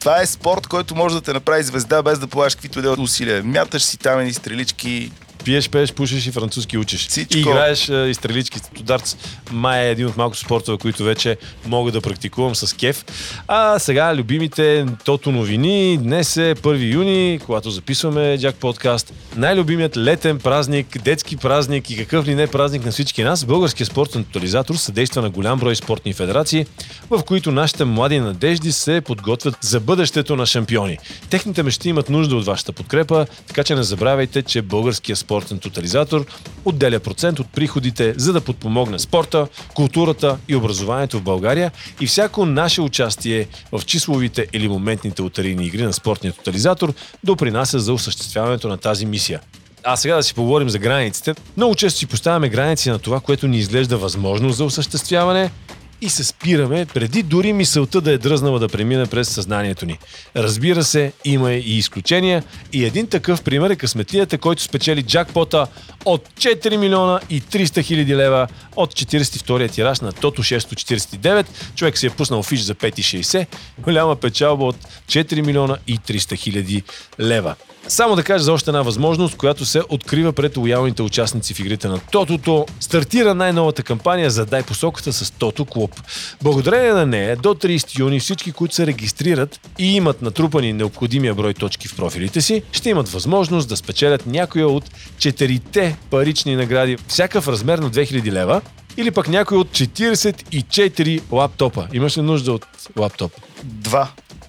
Това 0.00 0.20
е 0.20 0.26
спорт, 0.26 0.66
който 0.66 0.94
може 0.94 1.14
да 1.14 1.20
те 1.20 1.32
направи 1.32 1.62
звезда 1.62 2.02
без 2.02 2.18
да 2.18 2.26
полагаш 2.26 2.54
каквито 2.54 2.78
и 2.78 2.82
да 2.82 2.88
е 2.88 2.92
усилия. 2.92 3.44
Мяташ 3.44 3.82
си 3.82 3.98
там 3.98 4.20
едни 4.20 4.32
стрелички, 4.32 5.12
пиеш, 5.48 5.70
пееш, 5.70 5.92
пушиш 5.92 6.26
и 6.26 6.30
французски 6.30 6.78
учиш. 6.78 7.08
Всичко. 7.08 7.36
И 7.36 7.40
играеш 7.40 7.88
а, 7.88 8.08
и 8.08 8.14
стрелички. 8.14 8.60
Дартс 8.80 9.16
май 9.52 9.86
е 9.86 9.90
един 9.90 10.06
от 10.06 10.16
малко 10.16 10.36
спортове, 10.36 10.78
които 10.78 11.04
вече 11.04 11.36
мога 11.66 11.92
да 11.92 12.00
практикувам 12.00 12.54
с 12.54 12.76
кеф. 12.76 13.04
А 13.48 13.78
сега 13.78 14.16
любимите 14.16 14.86
Тото 15.04 15.32
новини. 15.32 15.98
Днес 16.02 16.36
е 16.36 16.54
1 16.54 16.94
юни, 16.94 17.40
когато 17.46 17.70
записваме 17.70 18.38
Джак 18.40 18.54
подкаст. 18.54 19.12
Най-любимият 19.36 19.96
летен 19.96 20.38
празник, 20.38 21.02
детски 21.02 21.36
празник 21.36 21.90
и 21.90 21.96
какъв 21.96 22.26
ли 22.26 22.34
не 22.34 22.46
празник 22.46 22.84
на 22.84 22.90
всички 22.90 23.22
нас. 23.22 23.44
Българския 23.44 23.86
спортен 23.86 24.24
тотализатор 24.24 24.74
съдейства 24.74 25.22
на 25.22 25.30
голям 25.30 25.58
брой 25.58 25.76
спортни 25.76 26.12
федерации, 26.12 26.66
в 27.10 27.22
които 27.22 27.52
нашите 27.52 27.84
млади 27.84 28.20
надежди 28.20 28.72
се 28.72 29.00
подготвят 29.00 29.56
за 29.60 29.80
бъдещето 29.80 30.36
на 30.36 30.46
шампиони. 30.46 30.98
Техните 31.30 31.62
мечти 31.62 31.88
имат 31.88 32.10
нужда 32.10 32.36
от 32.36 32.44
вашата 32.44 32.72
подкрепа, 32.72 33.26
така 33.46 33.64
че 33.64 33.74
не 33.74 33.82
забравяйте, 33.82 34.42
че 34.42 34.62
българския 34.62 35.16
спортен 35.38 35.58
тотализатор 35.58 36.26
отделя 36.64 37.00
процент 37.00 37.40
от 37.40 37.46
приходите, 37.52 38.14
за 38.16 38.32
да 38.32 38.40
подпомогне 38.40 38.98
спорта, 38.98 39.46
културата 39.74 40.38
и 40.48 40.56
образованието 40.56 41.18
в 41.18 41.22
България 41.22 41.72
и 42.00 42.06
всяко 42.06 42.46
наше 42.46 42.80
участие 42.80 43.46
в 43.72 43.82
числовите 43.86 44.46
или 44.52 44.68
моментните 44.68 45.22
лотарийни 45.22 45.66
игри 45.66 45.82
на 45.82 45.92
спортния 45.92 46.32
тотализатор 46.32 46.92
допринася 47.24 47.78
за 47.78 47.92
осъществяването 47.92 48.68
на 48.68 48.76
тази 48.76 49.06
мисия. 49.06 49.40
А 49.84 49.96
сега 49.96 50.16
да 50.16 50.22
си 50.22 50.34
поговорим 50.34 50.68
за 50.68 50.78
границите. 50.78 51.34
Много 51.56 51.74
често 51.74 51.98
си 51.98 52.06
поставяме 52.06 52.48
граници 52.48 52.90
на 52.90 52.98
това, 52.98 53.20
което 53.20 53.48
ни 53.48 53.58
изглежда 53.58 53.96
възможно 53.96 54.50
за 54.50 54.64
осъществяване 54.64 55.50
и 56.00 56.08
се 56.08 56.24
спираме 56.24 56.86
преди 56.86 57.22
дори 57.22 57.52
мисълта 57.52 58.00
да 58.00 58.12
е 58.12 58.18
дръзнала 58.18 58.58
да 58.58 58.68
премине 58.68 59.06
през 59.06 59.28
съзнанието 59.28 59.86
ни. 59.86 59.98
Разбира 60.36 60.84
се, 60.84 61.12
има 61.24 61.52
и 61.52 61.78
изключения 61.78 62.44
и 62.72 62.84
един 62.84 63.06
такъв 63.06 63.42
пример 63.42 63.70
е 63.70 63.76
късметлията, 63.76 64.38
който 64.38 64.62
спечели 64.62 65.02
джакпота 65.02 65.66
от 66.04 66.28
4 66.28 66.76
милиона 66.76 67.20
и 67.30 67.42
300 67.42 67.82
хиляди 67.82 68.16
лева 68.16 68.48
от 68.76 68.94
42-я 68.94 69.68
тираж 69.68 70.00
на 70.00 70.12
Тото 70.12 70.42
649. 70.42 71.46
Човек 71.74 71.98
си 71.98 72.06
е 72.06 72.10
пуснал 72.10 72.42
фиш 72.42 72.60
за 72.60 72.74
5,60. 72.74 73.46
Голяма 73.78 74.16
печалба 74.16 74.64
от 74.64 74.76
4 75.06 75.46
милиона 75.46 75.76
и 75.86 75.98
300 75.98 76.36
хиляди 76.36 76.82
лева. 77.20 77.54
Само 77.88 78.16
да 78.16 78.22
кажа 78.22 78.44
за 78.44 78.52
още 78.52 78.70
една 78.70 78.82
възможност, 78.82 79.36
която 79.36 79.64
се 79.64 79.82
открива 79.88 80.32
пред 80.32 80.56
лоялните 80.56 81.02
участници 81.02 81.54
в 81.54 81.60
игрите 81.60 81.88
на 81.88 81.98
Тотото. 81.98 82.66
Стартира 82.80 83.34
най-новата 83.34 83.82
кампания 83.82 84.30
за 84.30 84.46
Дай 84.46 84.62
посоката 84.62 85.12
с 85.12 85.30
Тото 85.30 85.64
Клуб. 85.64 86.00
Благодарение 86.42 86.92
на 86.92 87.06
нея 87.06 87.36
до 87.36 87.48
30 87.48 87.98
юни 87.98 88.20
всички, 88.20 88.52
които 88.52 88.74
се 88.74 88.86
регистрират 88.86 89.60
и 89.78 89.96
имат 89.96 90.22
натрупани 90.22 90.72
необходимия 90.72 91.34
брой 91.34 91.54
точки 91.54 91.88
в 91.88 91.96
профилите 91.96 92.40
си, 92.40 92.62
ще 92.72 92.90
имат 92.90 93.08
възможност 93.08 93.68
да 93.68 93.76
спечелят 93.76 94.26
някоя 94.26 94.68
от 94.68 94.84
четирите 95.18 95.96
парични 96.10 96.56
награди, 96.56 96.96
всяка 97.08 97.40
в 97.40 97.48
размер 97.48 97.78
на 97.78 97.90
2000 97.90 98.32
лева, 98.32 98.60
или 98.96 99.10
пък 99.10 99.28
някой 99.28 99.58
от 99.58 99.68
44 99.68 101.22
лаптопа. 101.32 101.88
Имаш 101.92 102.18
ли 102.18 102.22
нужда 102.22 102.52
от 102.52 102.66
лаптоп? 102.96 103.32
Два. 103.64 104.08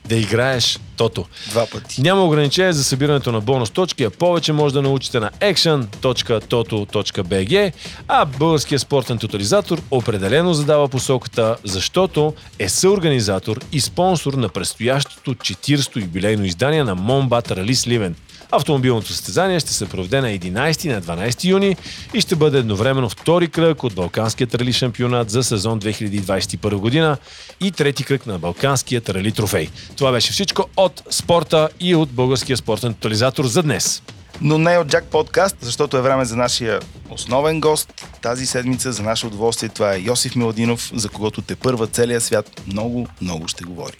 Да 0.10 0.16
играеш 0.16 0.80
Тото. 0.98 1.26
Два 1.50 1.66
пъти. 1.66 2.02
Няма 2.02 2.24
ограничение 2.24 2.74
за 2.74 2.84
събирането 2.84 3.32
на 3.32 3.42
бонус 3.42 3.70
точки, 3.70 4.04
а 4.04 4.10
повече 4.10 4.54
може 4.54 4.74
да 4.74 4.82
научите 4.82 5.20
на 5.20 5.30
action.toto.bg, 5.30 7.72
а 8.08 8.26
Българския 8.26 8.80
спортен 8.80 9.18
тотализатор 9.18 9.82
определено 9.92 10.54
задава 10.54 10.88
посоката, 10.88 11.58
защото 11.64 12.34
е 12.60 12.70
съорганизатор 12.70 13.60
и 13.72 13.82
спонсор 13.82 14.34
на 14.34 14.50
предстоящото 14.50 15.36
40-то 15.36 16.00
юбилейно 16.00 16.46
издание 16.46 16.84
на 16.84 16.96
Момбат 16.96 17.52
Рали 17.52 17.76
Сливен. 17.76 18.16
Автомобилното 18.52 19.08
състезание 19.08 19.60
ще 19.60 19.74
се 19.74 19.90
проведе 19.90 20.22
на 20.22 20.28
11 20.28 20.86
и 20.86 20.90
на 20.90 21.02
12 21.02 21.46
юни 21.46 21.76
и 22.14 22.22
ще 22.22 22.36
бъде 22.36 22.58
едновременно 22.58 23.10
втори 23.10 23.48
кръг 23.48 23.84
от 23.84 23.94
Балканският 23.94 24.56
рали 24.56 24.74
шампионат 24.74 25.30
за 25.30 25.44
сезон 25.44 25.80
2021 25.80 26.76
година 26.76 27.18
и 27.62 27.72
трети 27.72 28.04
кръг 28.04 28.26
на 28.26 28.40
Балканският 28.40 29.10
рали 29.10 29.32
трофей. 29.32 29.70
Това 29.98 30.12
беше 30.12 30.32
всичко 30.32 30.66
от 30.78 31.04
спорта 31.10 31.70
и 31.80 31.96
от 31.96 32.10
Българския 32.10 32.58
спортен 32.58 32.94
тотализатор 32.94 33.46
за 33.46 33.64
днес. 33.64 34.04
Но 34.42 34.58
не 34.58 34.78
от 34.78 34.88
Джак 34.88 35.06
подкаст, 35.06 35.58
защото 35.62 35.98
е 35.98 36.02
време 36.02 36.26
за 36.26 36.36
нашия 36.36 36.80
основен 37.10 37.60
гост 37.60 38.06
тази 38.22 38.46
седмица. 38.46 38.92
За 38.92 39.04
наше 39.04 39.28
удоволствие 39.28 39.70
това 39.70 39.94
е 39.94 40.00
Йосиф 40.00 40.36
Миладинов, 40.36 40.92
за 40.94 41.10
когото 41.10 41.42
те 41.42 41.56
първа 41.56 41.88
целият 41.88 42.24
свят 42.24 42.62
много, 42.68 43.08
много 43.22 43.48
ще 43.48 43.64
говори. 43.64 43.98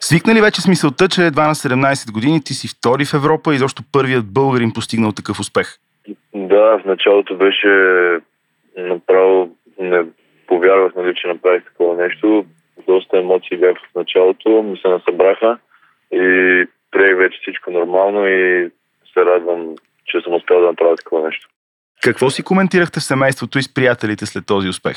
Свикна 0.00 0.34
ли 0.34 0.40
вече 0.40 0.60
с 0.60 0.68
мисълта, 0.68 1.08
че 1.08 1.26
едва 1.26 1.46
на 1.46 1.54
17 1.54 2.12
години 2.12 2.44
ти 2.44 2.54
си 2.54 2.68
втори 2.68 3.04
в 3.04 3.14
Европа 3.14 3.54
и 3.54 3.58
защо 3.58 3.82
първият 3.92 4.32
българин 4.32 4.72
постигнал 4.74 5.12
такъв 5.12 5.40
успех? 5.40 5.66
Да, 6.34 6.78
в 6.78 6.84
началото 6.84 7.36
беше 7.36 7.68
направо 8.76 9.50
не 9.78 10.04
повярвах, 10.46 10.92
нали, 10.96 11.14
че 11.14 11.28
направих 11.28 11.64
такова 11.64 12.02
нещо. 12.02 12.44
Доста 12.86 13.18
емоции 13.18 13.56
бях 13.56 13.76
в 13.76 13.94
началото, 13.94 14.62
ми 14.62 14.78
се 14.78 14.88
насъбраха 14.88 15.58
и 16.12 16.18
приех 16.90 17.16
вече 17.16 17.38
всичко 17.42 17.70
нормално 17.70 18.26
и 18.26 18.70
се 19.14 19.24
радвам, 19.24 19.74
че 20.06 20.20
съм 20.20 20.34
успял 20.34 20.60
да 20.60 20.66
направя 20.66 20.96
такова 20.96 21.26
нещо. 21.26 21.48
Какво 22.02 22.30
си 22.30 22.42
коментирахте 22.42 23.00
в 23.00 23.02
семейството 23.02 23.58
и 23.58 23.62
с 23.62 23.74
приятелите 23.74 24.26
след 24.26 24.46
този 24.46 24.68
успех? 24.68 24.96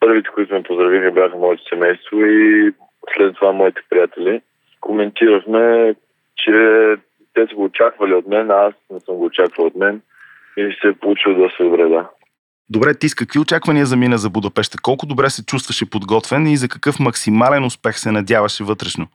Първите, 0.00 0.28
които 0.34 0.54
ме 0.54 0.62
поздравиха, 0.62 1.10
бяха 1.10 1.36
моето 1.36 1.68
семейство 1.68 2.20
и 2.20 2.72
след 3.16 3.34
това 3.34 3.52
моите 3.52 3.80
приятели. 3.90 4.40
Коментирахме, 4.80 5.94
че 6.36 6.52
те 7.34 7.46
са 7.46 7.54
го 7.54 7.64
очаквали 7.64 8.14
от 8.14 8.26
мен, 8.26 8.50
а 8.50 8.54
аз 8.54 8.74
не 8.90 9.00
съм 9.00 9.14
го 9.14 9.24
очаквал 9.24 9.66
от 9.66 9.76
мен 9.76 10.00
и 10.56 10.76
се 10.82 10.88
е 10.88 10.92
получило 10.92 11.34
доста 11.34 11.64
добре, 11.64 11.88
да. 11.88 12.08
Добре, 12.70 12.94
ти 12.94 13.08
с 13.08 13.14
какви 13.14 13.38
очаквания 13.38 13.86
замина 13.86 14.18
за 14.18 14.30
Будапеща? 14.30 14.78
Колко 14.82 15.06
добре 15.06 15.30
се 15.30 15.46
чувстваше 15.46 15.90
подготвен 15.90 16.46
и 16.46 16.56
за 16.56 16.68
какъв 16.68 17.00
максимален 17.00 17.64
успех 17.64 17.98
се 17.98 18.10
надяваше 18.10 18.64
вътрешно? 18.64 19.06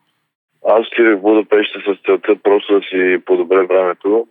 Аз 0.68 0.88
отидох 0.88 1.20
в 1.20 1.22
Будапеща 1.22 1.80
с 1.80 2.06
целта 2.06 2.36
просто 2.44 2.74
да 2.74 2.82
си 2.82 3.22
подобря 3.26 3.66
времето. 3.66 4.28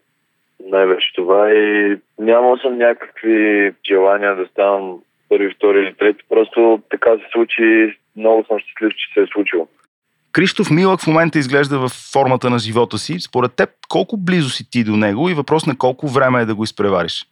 Най-вече 0.67 1.13
това 1.15 1.51
и 1.51 1.97
нямал 2.19 2.57
съм 2.57 2.79
някакви 2.79 3.73
желания 3.89 4.37
да 4.37 4.47
ставам 4.47 4.99
първи, 5.29 5.55
втори 5.55 5.79
или 5.79 5.95
трети. 5.95 6.25
Просто 6.29 6.81
така 6.91 7.11
се 7.11 7.25
случи. 7.33 7.99
Много 8.19 8.45
съм 8.49 8.59
щастлив, 8.59 8.93
че 8.97 9.13
се 9.15 9.21
е 9.21 9.27
случило. 9.33 9.69
Криштоф 10.33 10.71
Милък 10.71 11.01
в 11.01 11.07
момента 11.07 11.39
изглежда 11.39 11.79
в 11.79 11.89
формата 12.13 12.51
на 12.51 12.59
живота 12.59 12.99
си. 12.99 13.21
Според 13.21 13.57
теб, 13.57 13.71
колко 13.89 14.17
близо 14.17 14.51
си 14.51 14.71
ти 14.71 14.85
до 14.85 14.97
него 14.97 15.29
и 15.29 15.35
въпрос 15.35 15.67
на 15.67 15.79
колко 15.79 16.07
време 16.07 16.41
е 16.41 16.45
да 16.45 16.55
го 16.55 16.65
изпревариш? 16.65 17.25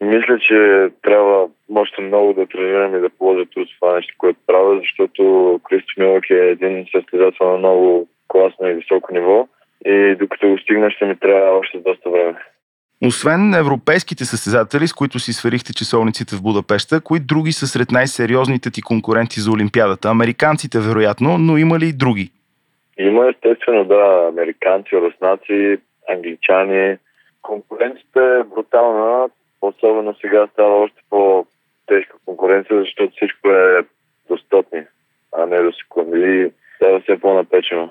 Мисля, 0.00 0.38
че 0.38 0.88
трябва 1.02 1.48
още 1.74 2.02
много 2.02 2.32
да 2.32 2.46
тренирам 2.46 2.96
и 2.96 3.00
да 3.00 3.10
положа 3.10 3.46
труд 3.46 3.68
в 3.68 3.80
това 3.80 3.94
нещо, 3.94 4.14
което 4.18 4.38
правя, 4.46 4.80
защото 4.80 5.22
Кристоф 5.64 5.96
Милък 5.98 6.30
е 6.30 6.34
един 6.34 6.86
състезател 6.92 7.50
на 7.50 7.58
много 7.58 8.08
класно 8.28 8.68
и 8.68 8.74
високо 8.74 9.14
ниво 9.14 9.48
и 9.86 10.16
докато 10.20 10.48
го 10.48 10.58
стигна 10.58 10.90
ще 10.90 11.04
ми 11.04 11.16
трябва 11.16 11.58
още 11.58 11.78
доста 11.78 12.10
време. 12.10 12.34
Освен 13.04 13.54
европейските 13.54 14.24
състезатели, 14.24 14.88
с 14.88 14.92
които 14.92 15.18
си 15.18 15.32
сверихте 15.32 15.74
часовниците 15.74 16.36
в 16.36 16.42
Будапеща, 16.42 17.00
кои 17.00 17.20
други 17.20 17.52
са 17.52 17.66
сред 17.66 17.90
най-сериозните 17.90 18.70
ти 18.70 18.82
конкуренти 18.82 19.40
за 19.40 19.50
Олимпиадата? 19.50 20.08
Американците, 20.08 20.80
вероятно, 20.80 21.38
но 21.38 21.56
има 21.56 21.78
ли 21.78 21.86
и 21.88 21.92
други? 21.92 22.30
Има 22.98 23.28
естествено, 23.28 23.84
да, 23.84 24.28
американци, 24.32 24.96
руснаци, 24.96 25.78
англичани. 26.12 26.96
Конкуренцията 27.42 28.20
е 28.20 28.48
брутална, 28.54 29.28
особено 29.62 30.14
сега 30.20 30.46
става 30.52 30.82
още 30.82 31.02
по-тежка 31.10 32.14
конкуренция, 32.24 32.80
защото 32.80 33.12
всичко 33.16 33.48
е 33.48 33.84
до 34.28 34.36
стотни, 34.36 34.80
а 35.38 35.46
не 35.46 35.62
до 35.62 35.72
секунди. 35.72 36.50
Става 36.76 37.00
все 37.00 37.20
по-напечено. 37.20 37.90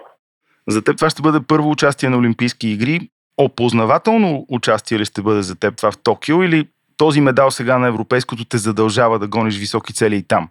За 0.67 0.83
теб 0.83 0.97
това 0.97 1.09
ще 1.09 1.21
бъде 1.21 1.39
първо 1.47 1.71
участие 1.71 2.09
на 2.09 2.17
Олимпийски 2.17 2.69
игри. 2.69 2.99
Опознавателно 3.41 4.45
участие 4.49 4.99
ли 4.99 5.05
ще 5.05 5.21
бъде 5.21 5.41
за 5.41 5.59
теб 5.59 5.77
това 5.77 5.91
в 5.91 6.03
Токио 6.03 6.43
или 6.43 6.67
този 6.97 7.21
медал 7.21 7.51
сега 7.51 7.77
на 7.77 7.87
европейското 7.87 8.45
те 8.45 8.57
задължава 8.57 9.19
да 9.19 9.27
гониш 9.27 9.59
високи 9.59 9.93
цели 9.93 10.15
и 10.15 10.27
там? 10.27 10.49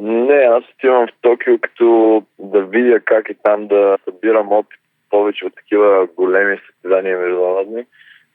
Не, 0.00 0.34
аз 0.34 0.64
отивам 0.74 1.06
в 1.06 1.10
Токио 1.22 1.58
като 1.60 2.22
да 2.38 2.60
видя 2.62 3.00
как 3.00 3.28
и 3.30 3.34
там 3.42 3.66
да 3.66 3.98
събирам 4.04 4.52
опит 4.52 4.80
повече 5.10 5.44
от 5.44 5.54
такива 5.54 6.08
големи 6.16 6.56
състезания 6.66 7.18
международни, 7.18 7.84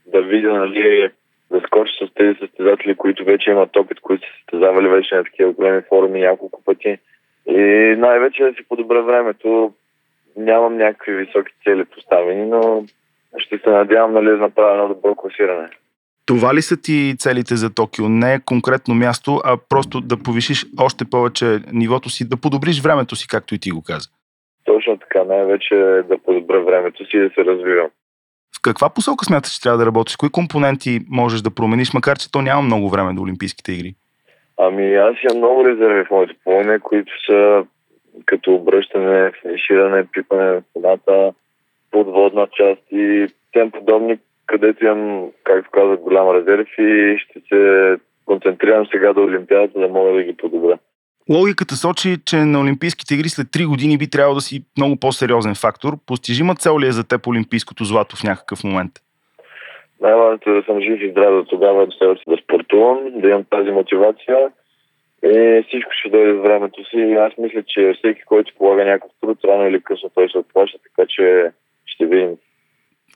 да 0.05 0.21
видя 0.21 0.53
нали, 0.53 1.09
да 1.51 1.61
скоча 1.67 1.93
с 2.05 2.13
тези 2.13 2.39
състезатели, 2.39 2.95
които 2.95 3.25
вече 3.25 3.51
имат 3.51 3.75
опит, 3.75 3.99
които 3.99 4.27
са 4.27 4.33
състезавали 4.39 4.87
вече 4.87 5.15
на 5.15 5.23
такива 5.23 5.51
големи 5.51 5.81
форуми 5.89 6.19
няколко 6.19 6.63
пъти. 6.63 6.97
И 7.49 7.95
най-вече 7.97 8.43
да 8.43 8.53
си 8.53 8.63
подобря 8.69 9.01
времето. 9.01 9.73
Нямам 10.37 10.77
някакви 10.77 11.13
високи 11.13 11.53
цели 11.63 11.85
поставени, 11.85 12.45
но 12.45 12.83
ще 13.39 13.57
се 13.57 13.69
надявам 13.69 14.13
нали, 14.13 14.29
да 14.29 14.37
направя 14.37 14.71
едно 14.71 14.87
добро 14.87 15.15
класиране. 15.15 15.69
Това 16.25 16.55
ли 16.55 16.61
са 16.61 16.81
ти 16.81 17.15
целите 17.19 17.55
за 17.55 17.73
Токио? 17.73 18.09
Не 18.09 18.33
е 18.33 18.39
конкретно 18.45 18.95
място, 18.95 19.41
а 19.45 19.57
просто 19.69 20.01
да 20.01 20.17
повишиш 20.23 20.65
още 20.79 21.05
повече 21.05 21.59
нивото 21.73 22.09
си, 22.09 22.29
да 22.29 22.37
подобриш 22.37 22.81
времето 22.81 23.15
си, 23.15 23.27
както 23.27 23.55
и 23.55 23.59
ти 23.59 23.71
го 23.71 23.83
каза. 23.83 24.09
Точно 24.65 24.97
така, 24.97 25.23
най-вече 25.23 25.75
да 26.09 26.17
подобря 26.25 26.59
времето 26.59 27.05
си 27.05 27.17
и 27.17 27.19
да 27.19 27.29
се 27.29 27.45
развивам. 27.45 27.89
В 28.57 28.61
каква 28.61 28.89
посока 28.89 29.25
смяташ, 29.25 29.51
че 29.51 29.61
трябва 29.61 29.77
да 29.77 29.85
работиш? 29.85 30.15
Кои 30.15 30.29
компоненти 30.29 30.99
можеш 31.09 31.41
да 31.41 31.55
промениш, 31.55 31.93
макар 31.93 32.17
че 32.17 32.31
то 32.31 32.41
няма 32.41 32.61
много 32.61 32.89
време 32.89 33.13
до 33.13 33.21
Олимпийските 33.21 33.71
игри? 33.71 33.95
Ами 34.57 34.95
аз 34.95 35.15
имам 35.23 35.37
много 35.37 35.65
резерви 35.65 36.05
в 36.05 36.11
моите 36.11 36.33
плане, 36.43 36.79
които 36.79 37.11
са 37.25 37.65
като 38.25 38.53
обръщане, 38.53 39.31
финиширане, 39.41 40.07
пипане 40.11 40.43
на 40.43 40.61
водата, 40.75 41.33
подводна 42.27 42.47
част 42.47 42.81
и 42.91 43.27
тем 43.53 43.71
подобни, 43.71 44.17
където 44.45 44.85
имам, 44.85 45.27
както 45.43 45.71
казах, 45.71 45.99
голям 45.99 46.35
резерв 46.35 46.67
и 46.77 47.17
ще 47.19 47.39
се 47.49 47.95
концентрирам 48.25 48.87
сега 48.91 49.13
до 49.13 49.23
Олимпиадата, 49.23 49.79
да 49.79 49.87
мога 49.87 50.11
да 50.11 50.23
ги 50.23 50.37
подобря. 50.37 50.77
Логиката 51.29 51.75
сочи, 51.75 52.15
че 52.25 52.35
на 52.37 52.59
Олимпийските 52.59 53.13
игри 53.13 53.29
след 53.29 53.47
3 53.47 53.67
години 53.67 53.97
би 53.97 54.09
трябвало 54.09 54.35
да 54.35 54.41
си 54.41 54.63
много 54.77 54.95
по-сериозен 54.99 55.55
фактор. 55.55 55.93
Постижима 56.07 56.55
цел 56.55 56.79
ли 56.79 56.87
е 56.87 56.91
за 56.91 57.07
теб 57.07 57.27
Олимпийското 57.27 57.83
злато 57.83 58.15
в 58.15 58.23
някакъв 58.23 58.63
момент? 58.63 58.91
Най-важното 60.01 60.49
е 60.49 60.53
да 60.53 60.63
съм 60.63 60.81
жив 60.81 61.01
и 61.01 61.11
здрав 61.11 61.33
до 61.35 61.43
тогава, 61.43 61.87
да, 62.01 62.15
да 62.27 62.37
спортувам, 62.43 62.99
да 63.15 63.29
имам 63.29 63.43
тази 63.49 63.71
мотивация 63.71 64.37
и 65.23 65.63
всичко 65.67 65.91
ще 65.99 66.09
дойде 66.09 66.33
с 66.33 66.41
времето 66.41 66.89
си. 66.89 66.97
Аз 67.19 67.33
мисля, 67.37 67.63
че 67.67 67.93
всеки, 67.97 68.21
който 68.25 68.53
полага 68.57 68.85
някакъв 68.85 69.11
труд, 69.21 69.37
рано 69.45 69.67
или 69.67 69.81
късно 69.81 70.11
той 70.15 70.29
се 70.29 70.37
отплаща, 70.37 70.77
така 70.83 71.07
че 71.09 71.51
ще 71.97 72.05
видим. 72.05 72.35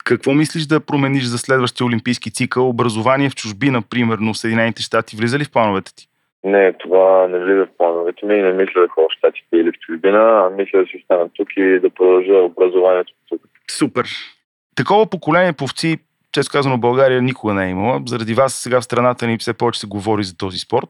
Какво 0.04 0.34
мислиш 0.34 0.66
да 0.66 0.80
промениш 0.80 1.24
за 1.24 1.38
следващия 1.38 1.86
олимпийски 1.86 2.30
цикъл? 2.30 2.68
Образование 2.68 3.30
в 3.30 3.34
чужбина, 3.34 3.82
примерно 3.90 4.32
в 4.32 4.38
Съединените 4.38 4.82
щати, 4.82 5.16
влиза 5.16 5.38
ли 5.38 5.44
в 5.44 5.50
плановете 5.50 5.94
ти? 5.94 6.08
Не, 6.44 6.72
това 6.72 7.28
не 7.28 7.38
влиза 7.38 7.66
в 7.66 7.76
плановете 7.78 8.26
ми 8.26 8.34
не 8.34 8.52
мисля 8.52 8.80
да 8.80 8.88
ходя 8.88 9.06
в 9.10 9.16
щатите 9.18 9.56
или 9.56 9.70
в 9.70 9.80
чужбина, 9.86 10.18
а 10.18 10.50
мисля 10.50 10.78
да 10.78 10.86
си 10.86 10.96
остана 10.96 11.28
тук 11.36 11.48
и 11.56 11.80
да 11.80 11.90
продължа 11.90 12.34
образованието 12.34 13.12
тук. 13.28 13.40
Супер. 13.70 14.06
Такова 14.74 15.06
поколение 15.06 15.52
повци, 15.52 15.98
често 16.32 16.52
казано, 16.52 16.78
България 16.78 17.22
никога 17.22 17.54
не 17.54 17.66
е 17.66 17.70
имала. 17.70 18.02
Заради 18.06 18.34
вас 18.34 18.54
сега 18.54 18.80
в 18.80 18.84
страната 18.84 19.26
ни 19.26 19.38
все 19.38 19.54
повече 19.54 19.80
се 19.80 19.86
говори 19.86 20.24
за 20.24 20.36
този 20.36 20.58
спорт. 20.58 20.88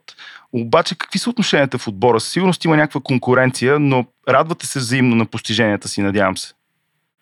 Обаче, 0.52 0.98
какви 0.98 1.18
са 1.18 1.30
отношенията 1.30 1.78
в 1.78 1.88
отбора? 1.88 2.20
Със 2.20 2.32
сигурност 2.32 2.64
има 2.64 2.76
някаква 2.76 3.00
конкуренция, 3.04 3.78
но 3.78 4.04
радвате 4.28 4.66
се 4.66 4.78
взаимно 4.78 5.16
на 5.16 5.26
постиженията 5.26 5.88
си, 5.88 6.02
надявам 6.02 6.36
се. 6.36 6.54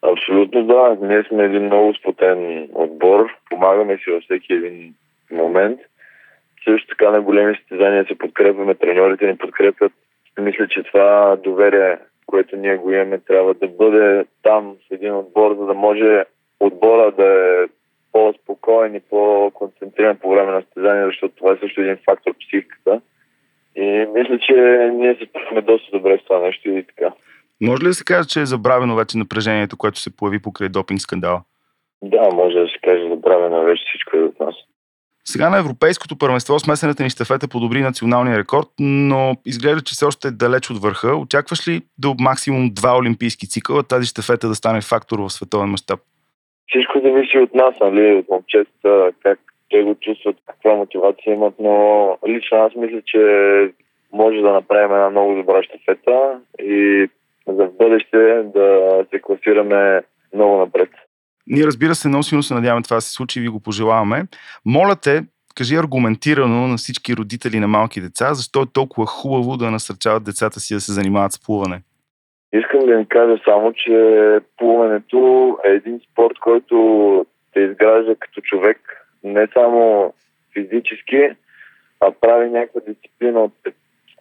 Абсолютно 0.02 0.66
да. 0.66 0.96
Ние 1.00 1.22
сме 1.22 1.44
един 1.44 1.64
много 1.64 1.94
сплотен 1.94 2.68
отбор. 2.74 3.30
Помагаме 3.50 3.96
си 3.96 4.10
във 4.10 4.22
всеки 4.22 4.52
един 4.52 4.94
момент. 5.30 5.80
Също 6.64 6.88
така 6.88 7.10
на 7.10 7.20
големи 7.20 7.56
състезания 7.56 8.04
се 8.04 8.18
подкрепяме, 8.18 8.74
треньорите 8.74 9.26
ни 9.26 9.38
подкрепят. 9.38 9.92
Мисля, 10.38 10.68
че 10.68 10.82
това 10.82 11.36
доверие, 11.36 11.98
което 12.26 12.56
ние 12.56 12.76
го 12.76 12.92
имаме, 12.92 13.18
трябва 13.18 13.54
да 13.54 13.68
бъде 13.68 14.24
там 14.42 14.76
с 14.88 14.90
един 14.90 15.14
отбор, 15.14 15.56
за 15.56 15.66
да 15.66 15.74
може 15.74 16.24
отбора 16.60 17.12
да 17.12 17.24
е 17.24 17.66
по-спокоен 18.12 18.94
и 18.94 19.00
по-концентриран 19.00 20.16
по 20.16 20.30
време 20.30 20.52
на 20.52 20.62
състезания, 20.62 21.06
защото 21.06 21.34
това 21.34 21.52
е 21.52 21.56
също 21.56 21.80
един 21.80 21.98
фактор 22.04 22.32
психиката. 22.40 23.00
И 23.76 24.06
мисля, 24.14 24.38
че 24.38 24.54
ние 24.92 25.14
се 25.14 25.26
справяме 25.26 25.60
доста 25.60 25.90
добре 25.90 26.18
с 26.18 26.24
това 26.24 26.40
нещо 26.40 26.68
и 26.68 26.82
така. 26.82 27.12
Може 27.60 27.82
ли 27.82 27.86
да 27.86 27.94
се 27.94 28.04
каже, 28.04 28.28
че 28.28 28.40
е 28.40 28.46
забравено 28.46 28.96
вече 28.96 29.18
напрежението, 29.18 29.76
което 29.76 29.98
се 29.98 30.16
появи 30.16 30.42
покрай 30.42 30.68
допинг 30.68 31.00
скандала? 31.00 31.42
Да, 32.02 32.28
може 32.34 32.54
да 32.58 32.66
се 32.66 32.78
каже 32.84 33.08
забравено 33.08 33.64
вече 33.64 33.82
всичко 33.86 34.16
е 34.16 34.20
от 34.20 34.40
нас. 34.40 34.54
Сега 35.24 35.50
на 35.50 35.58
Европейското 35.58 36.18
първенство 36.18 36.58
смесената 36.58 37.02
ни 37.02 37.10
щафета 37.10 37.48
подобри 37.48 37.80
националния 37.80 38.38
рекорд, 38.38 38.68
но 38.80 39.36
изглежда, 39.46 39.80
че 39.80 39.92
все 39.92 40.04
още 40.04 40.28
е 40.28 40.30
далеч 40.30 40.70
от 40.70 40.82
върха. 40.82 41.16
Очакваш 41.16 41.68
ли 41.68 41.80
до 41.98 42.14
максимум 42.20 42.70
два 42.72 42.98
олимпийски 42.98 43.48
цикъла 43.48 43.82
тази 43.82 44.06
щафета 44.06 44.48
да 44.48 44.54
стане 44.54 44.80
фактор 44.80 45.18
в 45.18 45.30
световен 45.30 45.68
мащаб? 45.68 46.00
Всичко 46.68 47.00
зависи 47.04 47.38
от 47.38 47.54
нас, 47.54 47.74
нали, 47.80 48.14
от 48.14 48.28
момчетата, 48.30 49.12
как 49.22 49.38
те 49.70 49.82
го 49.82 49.94
чувстват, 49.94 50.36
каква 50.46 50.74
мотивация 50.74 51.34
имат, 51.34 51.54
но 51.58 52.16
лично 52.28 52.58
аз 52.58 52.74
мисля, 52.74 53.02
че 53.06 53.20
може 54.12 54.40
да 54.40 54.52
направим 54.52 54.94
една 54.94 55.10
много 55.10 55.34
добра 55.34 55.62
щафета 55.62 56.38
и 56.62 57.08
бъдеще 57.80 58.42
да 58.54 58.90
се 59.10 59.20
класираме 59.20 60.02
много 60.34 60.56
напред. 60.58 60.88
Ние, 61.46 61.64
разбира 61.64 61.94
се, 61.94 62.08
много 62.08 62.22
силно 62.22 62.42
се 62.42 62.54
надяваме 62.54 62.82
това 62.82 62.96
да 62.96 63.00
се 63.00 63.12
случи 63.12 63.38
и 63.38 63.42
ви 63.42 63.48
го 63.48 63.60
пожелаваме. 63.60 64.22
Моля 64.66 64.96
те, 65.02 65.22
кажи 65.54 65.76
аргументирано 65.76 66.68
на 66.68 66.76
всички 66.76 67.16
родители 67.16 67.60
на 67.60 67.68
малки 67.68 68.00
деца, 68.00 68.34
защо 68.34 68.62
е 68.62 68.72
толкова 68.72 69.06
хубаво 69.06 69.56
да 69.56 69.70
насърчават 69.70 70.24
децата 70.24 70.60
си 70.60 70.74
да 70.74 70.80
се 70.80 70.92
занимават 70.92 71.32
с 71.32 71.44
плуване. 71.44 71.80
Искам 72.52 72.80
да 72.86 72.98
ви 72.98 73.06
кажа 73.08 73.36
само, 73.44 73.72
че 73.72 73.94
плуването 74.56 75.58
е 75.64 75.68
един 75.68 76.00
спорт, 76.12 76.38
който 76.40 76.76
те 77.52 77.60
изгражда 77.60 78.14
като 78.14 78.40
човек, 78.40 78.78
не 79.24 79.48
само 79.54 80.12
физически, 80.52 81.30
а 82.00 82.10
прави 82.20 82.50
някаква 82.50 82.80
дисциплина 82.88 83.50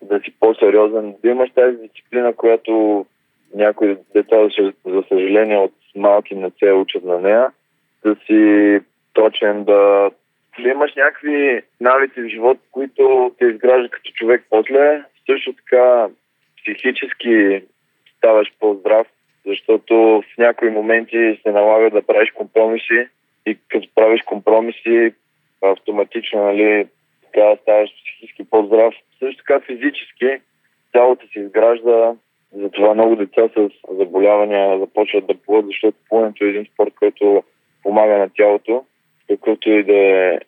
да 0.02 0.20
си 0.20 0.34
по-сериозен. 0.40 1.16
Да 1.24 1.30
имаш 1.30 1.50
тази 1.56 1.78
дисциплина, 1.78 2.34
която 2.34 3.06
някои 3.56 3.98
деца, 4.14 4.36
за 4.86 5.04
съжаление, 5.10 5.58
от 5.58 5.74
малки 5.96 6.36
не 6.36 6.52
се 6.60 6.72
учат 6.72 7.04
на 7.04 7.20
нея, 7.20 7.52
да 8.06 8.16
си 8.26 8.80
точен, 9.14 9.64
да, 9.64 10.12
да 10.64 10.70
имаш 10.70 10.96
някакви 10.96 11.62
навици 11.82 12.22
в 12.22 12.28
живота, 12.28 12.60
които 12.72 13.32
те 13.40 13.46
изграждат 13.46 13.92
като 13.92 14.12
човек 14.12 14.46
после. 14.50 15.04
Също 15.26 15.54
така 15.54 16.08
психически 16.58 17.62
ставаш 18.18 18.54
по-здрав, 18.60 19.08
защото 19.46 19.96
в 19.96 20.38
някои 20.38 20.70
моменти 20.70 21.40
се 21.44 21.52
налага 21.52 21.90
да 21.90 22.02
правиш 22.02 22.32
компромиси 22.32 23.08
и 23.46 23.58
като 23.68 23.88
правиш 23.96 24.22
компромиси 24.22 25.14
автоматично 25.62 26.44
нали, 26.44 26.88
така 27.26 27.56
ставаш 27.62 27.90
психически 27.90 28.50
по-здрав. 28.50 28.94
Също 29.20 29.44
така 29.44 29.60
физически 29.60 30.42
тялото 30.92 31.28
се 31.28 31.40
изгражда, 31.40 32.16
затова 32.54 32.94
много 32.94 33.16
деца 33.16 33.50
с 33.58 33.70
заболявания 33.90 34.80
започват 34.80 35.28
да 35.28 35.34
плуват, 35.34 35.66
защото 35.66 35.98
плуването 36.10 36.46
е 36.46 36.48
един 36.48 36.66
спорт, 36.74 36.94
който 37.00 37.44
помага 37.84 38.18
на 38.18 38.30
тялото, 38.30 38.84
какъвто 39.28 39.70
и 39.70 39.84
да 39.84 39.94
е 39.94 40.40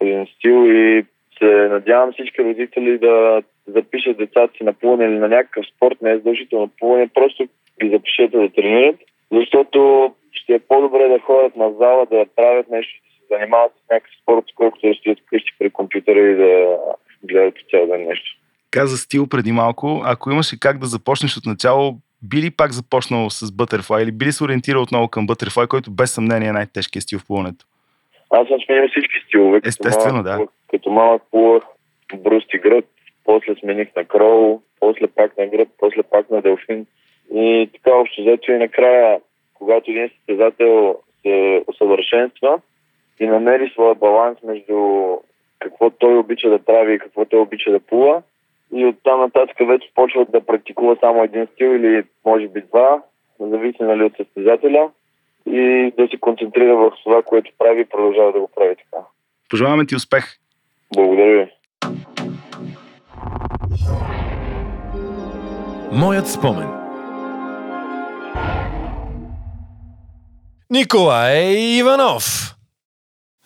един 0.00 0.26
стил 0.26 0.66
и 0.66 1.04
се 1.38 1.68
надявам 1.68 2.12
всички 2.12 2.44
родители 2.44 2.98
да 2.98 3.42
запишат 3.66 4.16
децата 4.16 4.56
си 4.56 4.64
на 4.64 4.72
плуване 4.72 5.04
или 5.04 5.18
на 5.18 5.28
някакъв 5.28 5.66
спорт, 5.76 6.02
не 6.02 6.10
е 6.10 6.16
задължително 6.16 6.70
плуване, 6.78 7.08
просто 7.14 7.48
ги 7.82 7.90
запишете 7.90 8.38
да 8.38 8.52
тренират, 8.52 8.96
защото 9.32 10.12
ще 10.32 10.54
е 10.54 10.58
по-добре 10.58 11.08
да 11.08 11.18
ходят 11.18 11.56
на 11.56 11.72
зала, 11.72 12.06
да 12.10 12.26
правят 12.36 12.68
нещо, 12.68 13.00
да 13.04 13.10
се 13.10 13.34
занимават 13.34 13.72
с 13.72 13.90
някакъв 13.90 14.12
спорт, 14.22 14.44
колкото 14.54 14.88
да 14.88 14.94
стоят 14.94 15.20
вкъщи 15.20 15.52
при 15.58 15.70
компютъра 15.70 16.20
и 16.20 16.34
да 16.34 16.78
гледат 17.24 17.54
цял 17.70 17.86
ден 17.86 18.06
нещо. 18.06 18.36
Каза 18.70 18.96
стил 18.96 19.26
преди 19.26 19.52
малко, 19.52 20.02
ако 20.04 20.30
имаше 20.30 20.60
как 20.60 20.78
да 20.78 20.86
започнеш 20.86 21.36
от 21.36 21.46
начало, 21.46 21.98
би 22.22 22.36
ли 22.42 22.50
пак 22.50 22.72
започнал 22.72 23.30
с 23.30 23.46
Butterfly 23.46 24.02
или 24.02 24.12
би 24.12 24.24
ли 24.24 24.32
се 24.32 24.44
ориентирал 24.44 24.82
отново 24.82 25.08
към 25.08 25.26
Butterfly, 25.26 25.68
който 25.68 25.90
без 25.90 26.14
съмнение 26.14 26.48
е 26.48 26.52
най-тежкият 26.52 27.02
стил 27.02 27.18
в 27.18 27.26
плуването? 27.26 27.64
Аз 28.30 28.48
съм 28.48 28.58
сменил 28.66 28.88
всички 28.88 29.14
стилове. 29.26 29.60
Естествено, 29.64 30.22
да. 30.22 30.46
Като 30.70 30.90
малък 30.90 31.22
плувах 31.30 31.62
бруст 32.16 32.54
и 32.54 32.58
гръб, 32.58 32.84
после 33.24 33.54
смених 33.54 33.88
на 33.96 34.04
кроу, 34.04 34.60
после 34.80 35.06
пак 35.06 35.38
на 35.38 35.46
гръб, 35.46 35.68
после 35.78 36.02
пак 36.02 36.30
на 36.30 36.42
делфин. 36.42 36.86
И 37.34 37.70
така 37.74 37.96
общо 37.96 38.22
взето 38.22 38.52
и 38.52 38.58
накрая, 38.58 39.20
когато 39.54 39.90
един 39.90 40.08
състезател 40.08 40.96
се 41.22 41.62
усъвършенства 41.66 42.60
и 43.20 43.26
намери 43.26 43.70
своя 43.72 43.94
баланс 43.94 44.38
между 44.42 44.76
какво 45.58 45.90
той 45.90 46.18
обича 46.18 46.50
да 46.50 46.58
прави 46.58 46.94
и 46.94 46.98
какво 46.98 47.24
той 47.24 47.40
обича 47.40 47.70
да 47.70 47.80
плува, 47.80 48.22
и 48.74 48.86
оттам 48.86 49.20
нататък 49.20 49.56
вече 49.68 49.92
почва 49.94 50.26
да 50.28 50.40
практикува 50.40 50.96
само 51.00 51.22
един 51.22 51.46
стил 51.46 51.66
или 51.66 52.04
може 52.24 52.48
би 52.48 52.60
два, 52.60 53.02
зависи 53.40 53.82
нали, 53.82 54.04
от 54.04 54.16
състезателя 54.16 54.90
и 55.46 55.92
да 55.98 56.08
се 56.08 56.16
концентрира 56.20 56.76
в 56.76 56.92
това, 57.04 57.22
което 57.22 57.52
прави 57.58 57.80
и 57.80 57.84
продължава 57.84 58.32
да 58.32 58.40
го 58.40 58.48
прави 58.56 58.76
така. 58.76 59.04
Пожелаваме 59.50 59.86
ти 59.86 59.96
успех! 59.96 60.24
Благодаря 60.94 61.44
ви! 61.44 61.50
Моят 65.92 66.28
спомен. 66.28 66.68
Николай 70.70 71.56
Иванов. 71.78 72.24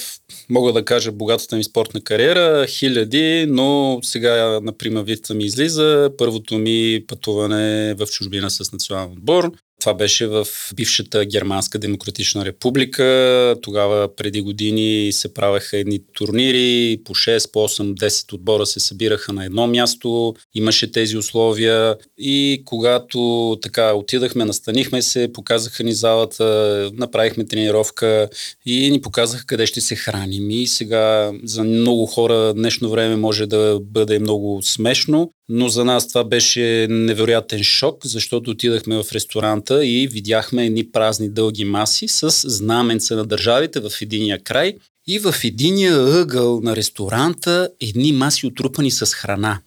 мога 0.48 0.72
да 0.72 0.85
кажа, 0.85 1.12
богатата 1.12 1.56
ми 1.56 1.64
спортна 1.64 2.00
кариера, 2.00 2.66
хиляди, 2.66 3.46
но 3.48 3.98
сега, 4.02 4.61
например, 4.62 5.02
вица 5.02 5.35
ми 5.35 5.44
излиза 5.44 6.11
първото 6.18 6.59
ми 6.59 7.04
пътуване 7.09 7.94
в 7.94 8.06
чужбина 8.06 8.50
с 8.50 8.72
национален 8.72 9.12
отбор. 9.12 9.52
Това 9.80 9.94
беше 9.94 10.26
в 10.26 10.46
бившата 10.74 11.24
Германска 11.24 11.78
демократична 11.78 12.44
република. 12.44 13.56
Тогава 13.62 14.16
преди 14.16 14.40
години 14.40 15.12
се 15.12 15.34
правеха 15.34 15.76
едни 15.76 15.98
турнири, 16.14 16.98
по 17.04 17.14
6, 17.14 17.52
по 17.52 17.58
8, 17.68 17.94
10 17.94 18.32
отбора 18.32 18.66
се 18.66 18.80
събираха 18.80 19.32
на 19.32 19.44
едно 19.44 19.66
място. 19.66 20.34
Имаше 20.54 20.92
тези 20.92 21.16
условия 21.16 21.96
и 22.18 22.62
когато 22.64 23.58
така 23.62 23.94
отидахме, 23.94 24.44
настанихме 24.44 25.02
се, 25.02 25.32
показаха 25.32 25.84
ни 25.84 25.92
залата, 25.92 26.90
направихме 26.94 27.46
тренировка 27.46 28.28
и 28.66 28.90
ни 28.90 29.00
показаха 29.00 29.46
къде 29.46 29.66
ще 29.66 29.80
се 29.80 29.96
храним. 29.96 30.50
И 30.50 30.66
сега 30.66 31.32
за 31.44 31.64
много 31.64 32.06
хора 32.06 32.54
днешно 32.54 32.90
време 32.90 33.16
може 33.16 33.46
да 33.46 33.78
бъде 33.82 34.18
много 34.18 34.60
смешно, 34.62 35.30
но 35.52 35.68
за 35.68 35.84
нас 35.84 36.08
това 36.08 36.24
беше 36.24 36.86
невероятен 36.90 37.62
шок, 37.62 38.06
защото 38.06 38.50
отидахме 38.50 39.02
в 39.02 39.12
ресторанта 39.12 39.86
и 39.86 40.06
видяхме 40.06 40.66
едни 40.66 40.90
празни 40.90 41.28
дълги 41.28 41.64
маси 41.64 42.08
с 42.08 42.30
знаменца 42.50 43.16
на 43.16 43.26
държавите 43.26 43.80
в 43.80 43.90
единия 44.00 44.42
край 44.42 44.74
и 45.06 45.18
в 45.18 45.34
единия 45.44 46.20
ъгъл 46.20 46.60
на 46.60 46.76
ресторанта 46.76 47.68
едни 47.80 48.12
маси 48.12 48.46
отрупани 48.46 48.90
с 48.90 49.06
храна. 49.06 49.60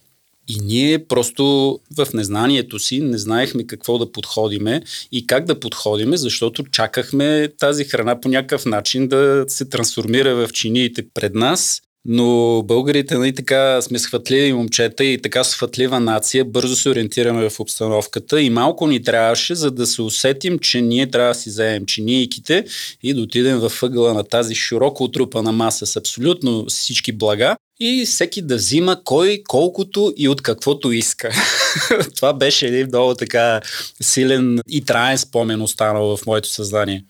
И 0.48 0.60
ние 0.62 1.06
просто 1.06 1.80
в 1.98 2.08
незнанието 2.13 2.80
си 2.80 3.00
не 3.00 3.17
знаехме 3.17 3.67
какво 3.67 3.98
да 3.98 4.12
подходиме 4.12 4.84
и 5.12 5.28
как 5.28 5.46
да 5.46 5.60
подходиме, 5.60 6.17
защото 6.17 6.63
чакахме 6.63 7.50
тази 7.60 7.84
храна 7.84 8.22
по 8.22 8.30
някакъв 8.30 8.65
начин 8.65 9.08
да 9.08 9.46
се 9.48 9.65
трансформира 9.65 10.36
в 10.36 10.54
чиниите 10.54 11.06
пред 11.13 11.36
нас 11.36 11.82
но 12.06 12.62
българите, 12.63 13.18
нали, 13.18 13.36
така 13.36 13.82
сме 13.82 14.00
схватливи 14.00 14.54
момчета 14.54 15.04
и 15.04 15.22
така 15.22 15.44
схватлива 15.44 16.00
нация, 16.00 16.46
бързо 16.46 16.76
се 16.76 16.89
ориентираме 16.89 17.50
в 17.50 17.60
обстановката 17.60 18.42
и 18.42 18.50
малко 18.50 18.88
ни 18.88 19.04
трябваше, 19.04 19.56
за 19.56 19.72
да 19.72 19.88
се 19.88 20.02
усетим, 20.02 20.60
че 20.60 20.82
ние 20.82 21.10
трябва 21.10 21.30
да 21.30 21.36
си 21.36 21.50
вземем 21.50 21.86
чинийките 21.86 22.66
и 23.04 23.13
да 23.13 23.22
отидем 23.22 23.60
в 23.60 23.84
ъгъла 23.84 24.13
на 24.13 24.24
тази 24.24 24.56
широко 24.56 25.04
отрупана 25.04 25.52
маса 25.52 25.86
с 25.86 25.96
абсолютно 25.96 26.66
всички 26.66 27.12
блага 27.12 27.56
и 27.80 28.06
всеки 28.06 28.42
да 28.42 28.56
взима 28.56 29.04
кой 29.04 29.42
колкото 29.48 30.13
и 30.18 30.30
от 30.30 30.42
каквото 30.42 30.92
иска. 30.92 31.32
Това 32.16 32.34
беше 32.34 32.68
един 32.68 32.88
много 32.88 33.16
така 33.16 33.62
силен 34.02 34.60
и 34.70 34.86
траен 34.86 35.18
спомен 35.18 35.62
останал 35.62 36.18
в 36.18 36.26
моето 36.26 36.50
съзнание. 36.50 37.04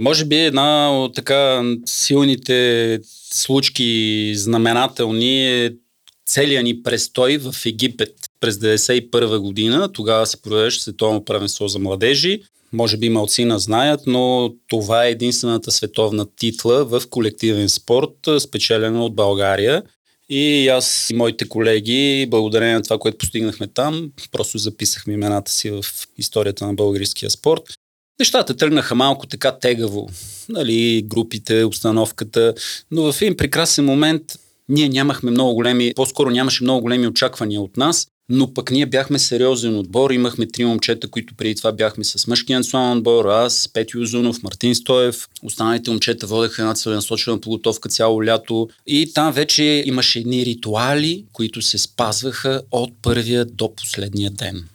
Може 0.00 0.24
би 0.24 0.36
една 0.36 0.98
от 1.02 1.14
така 1.14 1.62
силните 1.86 3.00
случки 3.32 4.32
знаменателни 4.36 5.64
е 5.64 5.72
целият 6.26 6.64
ни 6.64 6.82
престой 6.82 7.38
в 7.38 7.54
Египет. 7.66 8.14
през 8.40 8.56
1991 8.56 9.38
година. 9.38 9.92
Тогава 9.92 10.26
се 10.26 10.42
провеждаше 10.42 10.80
световно 10.80 11.24
правенство 11.24 11.68
за 11.68 11.78
младежи. 11.78 12.42
Може 12.72 12.96
би 12.96 13.08
малцина 13.08 13.58
знаят, 13.58 14.00
но 14.06 14.54
това 14.68 15.06
е 15.06 15.10
единствената 15.10 15.70
световна 15.70 16.26
титла 16.36 16.84
в 16.84 17.02
колективен 17.10 17.68
спорт, 17.68 18.40
спечелена 18.40 19.04
от 19.04 19.14
България. 19.14 19.82
И 20.28 20.68
аз 20.68 21.10
и 21.10 21.14
моите 21.14 21.48
колеги, 21.48 22.26
благодарение 22.30 22.74
на 22.74 22.82
това, 22.82 22.98
което 22.98 23.18
постигнахме 23.18 23.66
там, 23.66 24.10
просто 24.32 24.58
записахме 24.58 25.14
имената 25.14 25.52
си 25.52 25.70
в 25.70 25.84
историята 26.18 26.66
на 26.66 26.74
българския 26.74 27.30
спорт. 27.30 27.62
Нещата 28.20 28.56
тръгнаха 28.56 28.94
малко 28.94 29.26
така 29.26 29.58
тегаво. 29.58 30.08
Нали, 30.48 31.02
групите, 31.06 31.64
обстановката. 31.64 32.54
Но 32.90 33.12
в 33.12 33.22
един 33.22 33.36
прекрасен 33.36 33.84
момент 33.84 34.22
ние 34.68 34.88
нямахме 34.88 35.30
много 35.30 35.54
големи, 35.54 35.92
по-скоро 35.96 36.30
нямаше 36.30 36.64
много 36.64 36.80
големи 36.80 37.06
очаквания 37.06 37.60
от 37.60 37.76
нас, 37.76 38.06
но 38.28 38.54
пък 38.54 38.70
ние 38.70 38.86
бяхме 38.86 39.18
сериозен 39.18 39.78
отбор. 39.78 40.10
Имахме 40.10 40.46
три 40.48 40.64
момчета, 40.64 41.08
които 41.08 41.34
преди 41.34 41.54
това 41.54 41.72
бяхме 41.72 42.04
с 42.04 42.26
мъжкия 42.26 42.58
национален 42.58 42.98
отбор, 42.98 43.24
аз, 43.24 43.68
Петю 43.72 44.00
Озунов, 44.00 44.42
Мартин 44.42 44.74
Стоев. 44.74 45.28
Останалите 45.42 45.90
момчета 45.90 46.26
водеха 46.26 46.62
една 46.62 46.74
целенасочена 46.74 47.40
подготовка 47.40 47.88
цяло 47.88 48.24
лято. 48.24 48.68
И 48.86 49.12
там 49.14 49.32
вече 49.32 49.82
имаше 49.86 50.18
едни 50.18 50.46
ритуали, 50.46 51.24
които 51.32 51.62
се 51.62 51.78
спазваха 51.78 52.62
от 52.70 52.90
първия 53.02 53.44
до 53.44 53.74
последния 53.74 54.30
ден. 54.30 54.68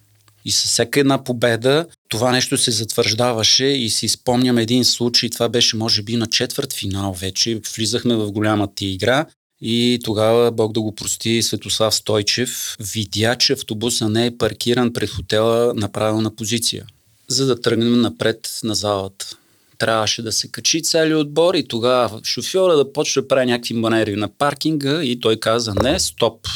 И 0.46 0.52
със 0.52 0.72
всяка 0.72 1.00
една 1.00 1.24
победа 1.24 1.86
това 2.10 2.32
нещо 2.32 2.58
се 2.58 2.72
затвърждаваше 2.72 3.66
и 3.66 3.90
си 3.90 4.08
спомням 4.08 4.58
един 4.58 4.86
случай, 4.86 5.30
това 5.30 5.50
беше 5.50 5.76
може 5.76 6.02
би 6.02 6.16
на 6.16 6.28
четвърт 6.28 6.74
финал 6.74 7.14
вече, 7.14 7.62
влизахме 7.76 8.16
в 8.16 8.32
голямата 8.32 8.86
игра 8.86 9.26
и 9.66 10.00
тогава, 10.04 10.52
Бог 10.52 10.74
да 10.74 10.82
го 10.82 10.96
прости, 10.96 11.44
Светослав 11.44 11.96
Стойчев 11.96 12.78
видя, 12.80 13.36
че 13.36 13.54
автобуса 13.54 14.10
не 14.10 14.26
е 14.26 14.38
паркиран 14.38 14.94
пред 14.94 15.10
хотела 15.10 15.74
на 15.74 15.92
правилна 15.92 16.36
позиция, 16.36 16.86
за 17.28 17.46
да 17.46 17.62
тръгнем 17.62 18.02
напред 18.02 18.60
на 18.64 18.76
залата. 18.76 19.38
Трябваше 19.78 20.22
да 20.22 20.32
се 20.32 20.48
качи 20.48 20.84
целият 20.84 21.22
отбор 21.22 21.54
и 21.54 21.68
тогава 21.68 22.22
шофьора 22.24 22.76
да 22.76 22.94
почне 22.94 23.22
да 23.22 23.28
прави 23.28 23.46
някакви 23.46 23.74
манери 23.74 24.16
на 24.16 24.28
паркинга 24.28 25.04
и 25.04 25.20
той 25.20 25.40
каза 25.40 25.74
не, 25.84 26.00
стоп. 26.00 26.48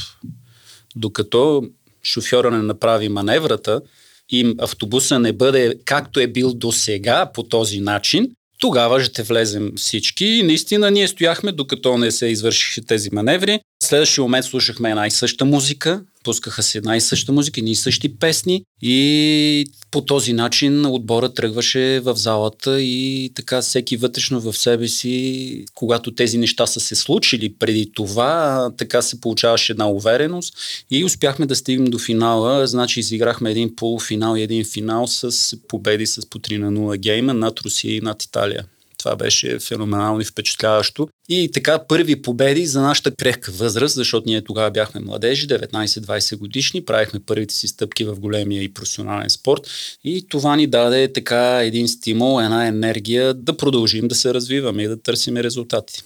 Докато 0.95 1.63
шофьора 2.07 2.51
не 2.51 2.63
направи 2.63 3.09
маневрата 3.09 3.81
и 4.29 4.55
автобуса 4.59 5.19
не 5.19 5.33
бъде 5.33 5.75
както 5.85 6.19
е 6.19 6.27
бил 6.27 6.53
до 6.53 6.71
сега 6.71 7.31
по 7.33 7.43
този 7.43 7.79
начин, 7.79 8.27
тогава 8.59 9.03
ще 9.03 9.23
влезем 9.23 9.71
всички 9.75 10.25
и 10.25 10.43
наистина 10.43 10.91
ние 10.91 11.07
стояхме, 11.07 11.51
докато 11.51 11.97
не 11.97 12.11
се 12.11 12.25
извършиха 12.25 12.81
тези 12.87 13.09
маневри. 13.11 13.59
Следващия 13.83 14.21
момент 14.21 14.45
слушахме 14.45 14.89
една 14.89 15.07
и 15.07 15.11
съща 15.11 15.45
музика, 15.45 16.01
пускаха 16.27 16.63
се 16.63 16.77
една 16.77 16.97
и 16.97 17.01
съща 17.01 17.31
музика, 17.31 17.59
едни 17.59 17.71
и 17.71 17.75
същи 17.75 18.17
песни 18.19 18.63
и 18.81 19.65
по 19.91 20.01
този 20.01 20.33
начин 20.33 20.85
отбора 20.85 21.33
тръгваше 21.33 21.99
в 21.99 22.15
залата 22.15 22.81
и 22.81 23.31
така 23.35 23.61
всеки 23.61 23.97
вътрешно 23.97 24.39
в 24.41 24.57
себе 24.57 24.87
си, 24.87 25.65
когато 25.75 26.15
тези 26.15 26.37
неща 26.37 26.67
са 26.67 26.79
се 26.79 26.95
случили 26.95 27.53
преди 27.59 27.91
това, 27.93 28.71
така 28.77 29.01
се 29.01 29.21
получаваше 29.21 29.71
една 29.71 29.89
увереност 29.89 30.53
и 30.91 31.05
успяхме 31.05 31.45
да 31.45 31.55
стигнем 31.55 31.91
до 31.91 31.99
финала. 31.99 32.67
Значи 32.67 32.99
изиграхме 32.99 33.51
един 33.51 33.75
полуфинал 33.75 34.35
и 34.35 34.41
един 34.41 34.65
финал 34.65 35.07
с 35.07 35.57
победи 35.67 36.05
с 36.05 36.29
по 36.29 36.39
3 36.39 36.57
на 36.57 36.71
0 36.71 36.97
гейма 36.97 37.33
над 37.33 37.59
Русия 37.59 37.95
и 37.95 38.01
над 38.01 38.23
Италия. 38.23 38.65
Това 39.07 39.15
беше 39.15 39.59
феноменално 39.59 40.21
и 40.21 40.25
впечатляващо. 40.25 41.07
И 41.29 41.51
така 41.53 41.79
първи 41.87 42.21
победи 42.21 42.65
за 42.65 42.81
нашата 42.81 43.11
крехка 43.11 43.51
възраст, 43.51 43.95
защото 43.95 44.29
ние 44.29 44.43
тогава 44.43 44.71
бяхме 44.71 45.01
младежи, 45.01 45.47
19-20 45.47 46.37
годишни, 46.37 46.85
правихме 46.85 47.19
първите 47.25 47.53
си 47.53 47.67
стъпки 47.67 48.05
в 48.05 48.19
големия 48.19 48.63
и 48.63 48.73
професионален 48.73 49.29
спорт. 49.29 49.61
И 50.03 50.27
това 50.29 50.55
ни 50.55 50.67
даде 50.67 51.13
така 51.13 51.59
един 51.63 51.87
стимул, 51.87 52.41
една 52.41 52.67
енергия 52.67 53.33
да 53.33 53.57
продължим 53.57 54.07
да 54.07 54.15
се 54.15 54.33
развиваме 54.33 54.83
и 54.83 54.87
да 54.87 55.01
търсим 55.01 55.37
резултати. 55.37 56.01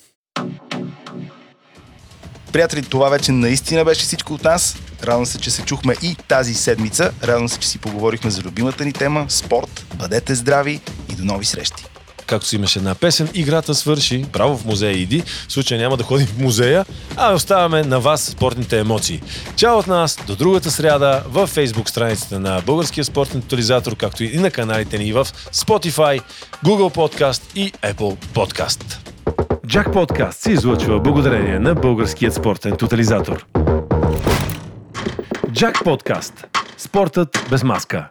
Приятели, 2.54 2.84
това 2.90 3.10
вече 3.10 3.32
наистина 3.32 3.86
беше 3.86 4.02
всичко 4.02 4.34
от 4.34 4.44
нас. 4.44 4.78
Радвам 5.04 5.26
се, 5.26 5.40
че 5.40 5.52
се 5.52 5.62
чухме 5.62 5.94
и 6.04 6.16
тази 6.28 6.54
седмица. 6.54 7.12
Радвам 7.24 7.50
се, 7.50 7.60
че 7.60 7.68
си 7.68 7.80
поговорихме 7.80 8.32
за 8.32 8.42
любимата 8.42 8.86
ни 8.86 8.94
тема 8.94 9.26
спорт. 9.30 9.86
Бъдете 9.96 10.36
здрави 10.36 10.82
и 11.12 11.16
до 11.16 11.26
нови 11.26 11.46
срещи 11.46 11.91
както 12.32 12.48
си 12.48 12.56
имаше 12.56 12.80
една 12.80 12.96
песен, 12.96 13.30
играта 13.34 13.76
свърши, 13.76 14.26
право 14.32 14.58
в 14.58 14.65
музея 14.65 14.98
иди, 14.98 15.24
в 15.48 15.52
случай 15.52 15.78
няма 15.78 15.98
да 15.98 16.04
ходим 16.04 16.28
в 16.28 16.38
музея, 16.38 16.86
а 17.15 17.34
оставяме 17.34 17.84
на 17.84 18.00
вас 18.00 18.24
спортните 18.24 18.80
емоции. 18.80 19.22
Чао 19.56 19.78
от 19.78 19.88
нас 19.88 20.20
до 20.28 20.36
другата 20.36 20.72
сряда 20.72 21.24
в 21.28 21.48
фейсбук 21.48 21.89
страницата 21.89 22.39
на 22.39 22.62
Българския 22.65 23.04
спортен 23.04 23.41
тотализатор, 23.41 23.96
както 23.96 24.24
и 24.24 24.38
на 24.38 24.52
каналите 24.52 24.98
ни 24.98 25.13
в 25.13 25.28
Spotify, 25.54 26.22
Google 26.65 26.96
Podcast 26.96 27.41
и 27.56 27.72
Apple 27.72 28.15
Podcast. 28.34 28.98
Джак 29.67 29.94
Подкаст 29.94 30.39
се 30.39 30.52
излъчва 30.52 31.00
благодарение 31.00 31.60
на 31.60 31.76
Българският 31.76 32.34
спортен 32.34 32.78
тотализатор. 32.78 33.46
Джак 35.54 35.84
Подкаст. 35.84 36.48
Спортът 36.78 37.48
без 37.50 37.63
маска. 37.63 38.08